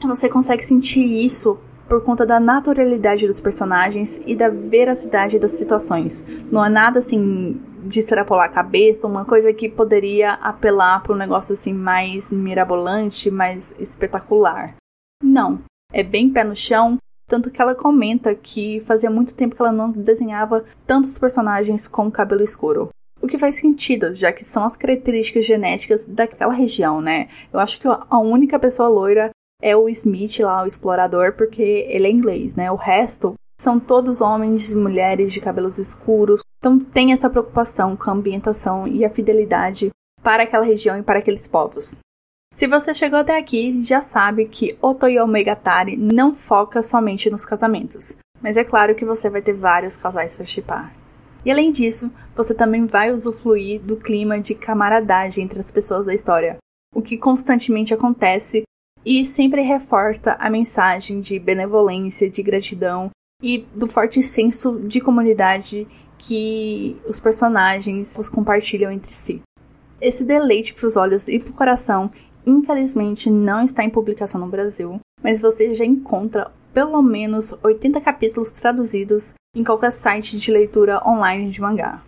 Você 0.03 0.29
consegue 0.29 0.63
sentir 0.63 1.03
isso 1.03 1.59
por 1.87 2.03
conta 2.03 2.25
da 2.25 2.39
naturalidade 2.39 3.27
dos 3.27 3.39
personagens 3.39 4.21
e 4.25 4.35
da 4.35 4.49
veracidade 4.49 5.39
das 5.39 5.51
situações. 5.51 6.23
Não 6.51 6.63
é 6.63 6.69
nada 6.69 6.99
assim 6.99 7.59
de 7.83 7.99
extrapolar 7.99 8.45
a 8.45 8.53
cabeça, 8.53 9.07
uma 9.07 9.23
coisa 9.23 9.53
que 9.53 9.69
poderia 9.69 10.33
apelar 10.33 11.01
para 11.01 11.13
um 11.13 11.17
negócio 11.17 11.53
assim 11.53 11.73
mais 11.73 12.31
mirabolante, 12.31 13.31
mais 13.31 13.75
espetacular. 13.79 14.75
Não, 15.23 15.61
é 15.91 16.03
bem 16.03 16.29
pé 16.29 16.43
no 16.43 16.55
chão, 16.55 16.97
tanto 17.27 17.49
que 17.49 17.61
ela 17.61 17.75
comenta 17.75 18.35
que 18.35 18.81
fazia 18.81 19.09
muito 19.09 19.33
tempo 19.33 19.55
que 19.55 19.61
ela 19.61 19.71
não 19.71 19.91
desenhava 19.91 20.65
tantos 20.85 21.17
personagens 21.17 21.87
com 21.87 22.11
cabelo 22.11 22.43
escuro. 22.43 22.89
O 23.21 23.27
que 23.27 23.37
faz 23.37 23.55
sentido, 23.55 24.13
já 24.13 24.31
que 24.31 24.45
são 24.45 24.63
as 24.63 24.75
características 24.77 25.45
genéticas 25.45 26.05
daquela 26.05 26.53
região, 26.53 27.01
né? 27.01 27.29
Eu 27.51 27.59
acho 27.59 27.79
que 27.79 27.87
a 27.87 28.19
única 28.19 28.59
pessoa 28.59 28.87
loira 28.87 29.31
é 29.61 29.75
o 29.75 29.89
Smith 29.89 30.39
lá, 30.39 30.63
o 30.63 30.67
explorador, 30.67 31.33
porque 31.33 31.61
ele 31.61 32.07
é 32.07 32.11
inglês, 32.11 32.55
né? 32.55 32.71
O 32.71 32.75
resto 32.75 33.35
são 33.59 33.79
todos 33.79 34.21
homens 34.21 34.71
e 34.71 34.75
mulheres 34.75 35.33
de 35.33 35.41
cabelos 35.41 35.77
escuros. 35.77 36.41
Então 36.59 36.79
tem 36.79 37.11
essa 37.11 37.29
preocupação 37.29 37.95
com 37.95 38.09
a 38.09 38.13
ambientação 38.13 38.87
e 38.87 39.03
a 39.03 39.09
fidelidade 39.09 39.89
para 40.21 40.43
aquela 40.43 40.65
região 40.65 40.97
e 40.97 41.03
para 41.03 41.19
aqueles 41.19 41.47
povos. 41.47 41.99
Se 42.53 42.67
você 42.67 42.93
chegou 42.93 43.19
até 43.19 43.37
aqui, 43.37 43.83
já 43.83 43.99
sabe 43.99 44.45
que 44.45 44.77
Otoyo 44.81 45.27
Megatari 45.27 45.97
não 45.97 46.33
foca 46.33 46.81
somente 46.81 47.29
nos 47.29 47.45
casamentos, 47.45 48.15
mas 48.41 48.57
é 48.57 48.63
claro 48.63 48.95
que 48.95 49.05
você 49.05 49.29
vai 49.29 49.41
ter 49.41 49.53
vários 49.53 49.97
casais 49.97 50.35
para 50.35 50.45
chipar. 50.45 50.93
E 51.45 51.51
além 51.51 51.71
disso, 51.71 52.11
você 52.35 52.53
também 52.53 52.85
vai 52.85 53.11
usufruir 53.11 53.81
do 53.81 53.95
clima 53.95 54.39
de 54.39 54.55
camaradagem 54.55 55.43
entre 55.43 55.59
as 55.59 55.71
pessoas 55.71 56.05
da 56.05 56.13
história, 56.13 56.57
o 56.93 57.01
que 57.01 57.17
constantemente 57.17 57.93
acontece 57.93 58.63
e 59.05 59.23
sempre 59.23 59.61
reforça 59.61 60.35
a 60.39 60.49
mensagem 60.49 61.19
de 61.19 61.39
benevolência, 61.39 62.29
de 62.29 62.43
gratidão 62.43 63.09
e 63.41 63.65
do 63.75 63.87
forte 63.87 64.21
senso 64.21 64.79
de 64.79 64.99
comunidade 64.99 65.87
que 66.17 66.97
os 67.05 67.19
personagens 67.19 68.15
os 68.17 68.29
compartilham 68.29 68.91
entre 68.91 69.13
si. 69.13 69.41
Esse 70.01 70.23
deleite 70.23 70.73
para 70.73 70.87
os 70.87 70.95
olhos 70.95 71.27
e 71.27 71.39
para 71.39 71.51
o 71.51 71.53
coração, 71.53 72.11
infelizmente, 72.45 73.29
não 73.29 73.63
está 73.63 73.83
em 73.83 73.89
publicação 73.89 74.41
no 74.41 74.47
Brasil, 74.47 74.99
mas 75.23 75.41
você 75.41 75.73
já 75.73 75.85
encontra 75.85 76.51
pelo 76.73 77.01
menos 77.01 77.53
80 77.63 77.99
capítulos 78.01 78.51
traduzidos 78.51 79.33
em 79.55 79.63
qualquer 79.63 79.91
site 79.91 80.37
de 80.37 80.51
leitura 80.51 81.01
online 81.07 81.49
de 81.49 81.59
mangá. 81.59 82.03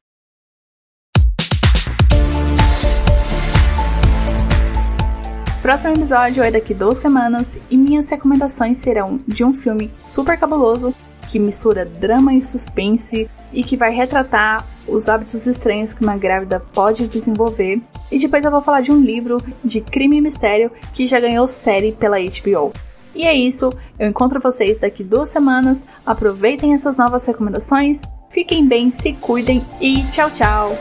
Próximo 5.62 5.94
episódio 5.94 6.42
é 6.42 6.50
daqui 6.50 6.74
duas 6.74 7.00
semanas 7.00 7.58
e 7.70 7.76
minhas 7.76 8.08
recomendações 8.10 8.78
serão 8.78 9.18
de 9.28 9.44
um 9.44 9.54
filme 9.54 9.92
super 10.02 10.40
cabuloso 10.40 10.96
que 11.28 11.38
mistura 11.38 11.86
drama 11.86 12.34
e 12.34 12.42
suspense 12.42 13.30
e 13.52 13.64
que 13.64 13.76
vai 13.76 13.92
retratar 13.92 14.66
os 14.88 15.10
hábitos 15.10 15.46
estranhos 15.46 15.94
que 15.94 16.02
uma 16.02 16.18
grávida 16.18 16.62
pode 16.74 17.08
desenvolver. 17.08 17.82
E 18.10 18.18
depois 18.18 18.44
eu 18.44 18.50
vou 18.50 18.62
falar 18.62 18.82
de 18.82 18.92
um 18.92 19.00
livro 19.00 19.44
de 19.64 19.82
crime 19.82 20.18
e 20.18 20.22
mistério 20.22 20.72
que 20.94 21.06
já 21.06 21.20
ganhou 21.20 21.46
série 21.46 21.92
pela 21.92 22.18
HBO. 22.18 22.72
E 23.14 23.28
é 23.28 23.36
isso, 23.36 23.70
eu 24.00 24.08
encontro 24.08 24.40
vocês 24.40 24.80
daqui 24.80 25.04
duas 25.04 25.30
semanas. 25.30 25.86
Aproveitem 26.06 26.74
essas 26.74 26.96
novas 26.96 27.26
recomendações, 27.26 28.02
fiquem 28.30 28.66
bem, 28.66 28.90
se 28.92 29.14
cuidem 29.14 29.64
e 29.82 30.08
tchau, 30.08 30.32
tchau! 30.32 30.78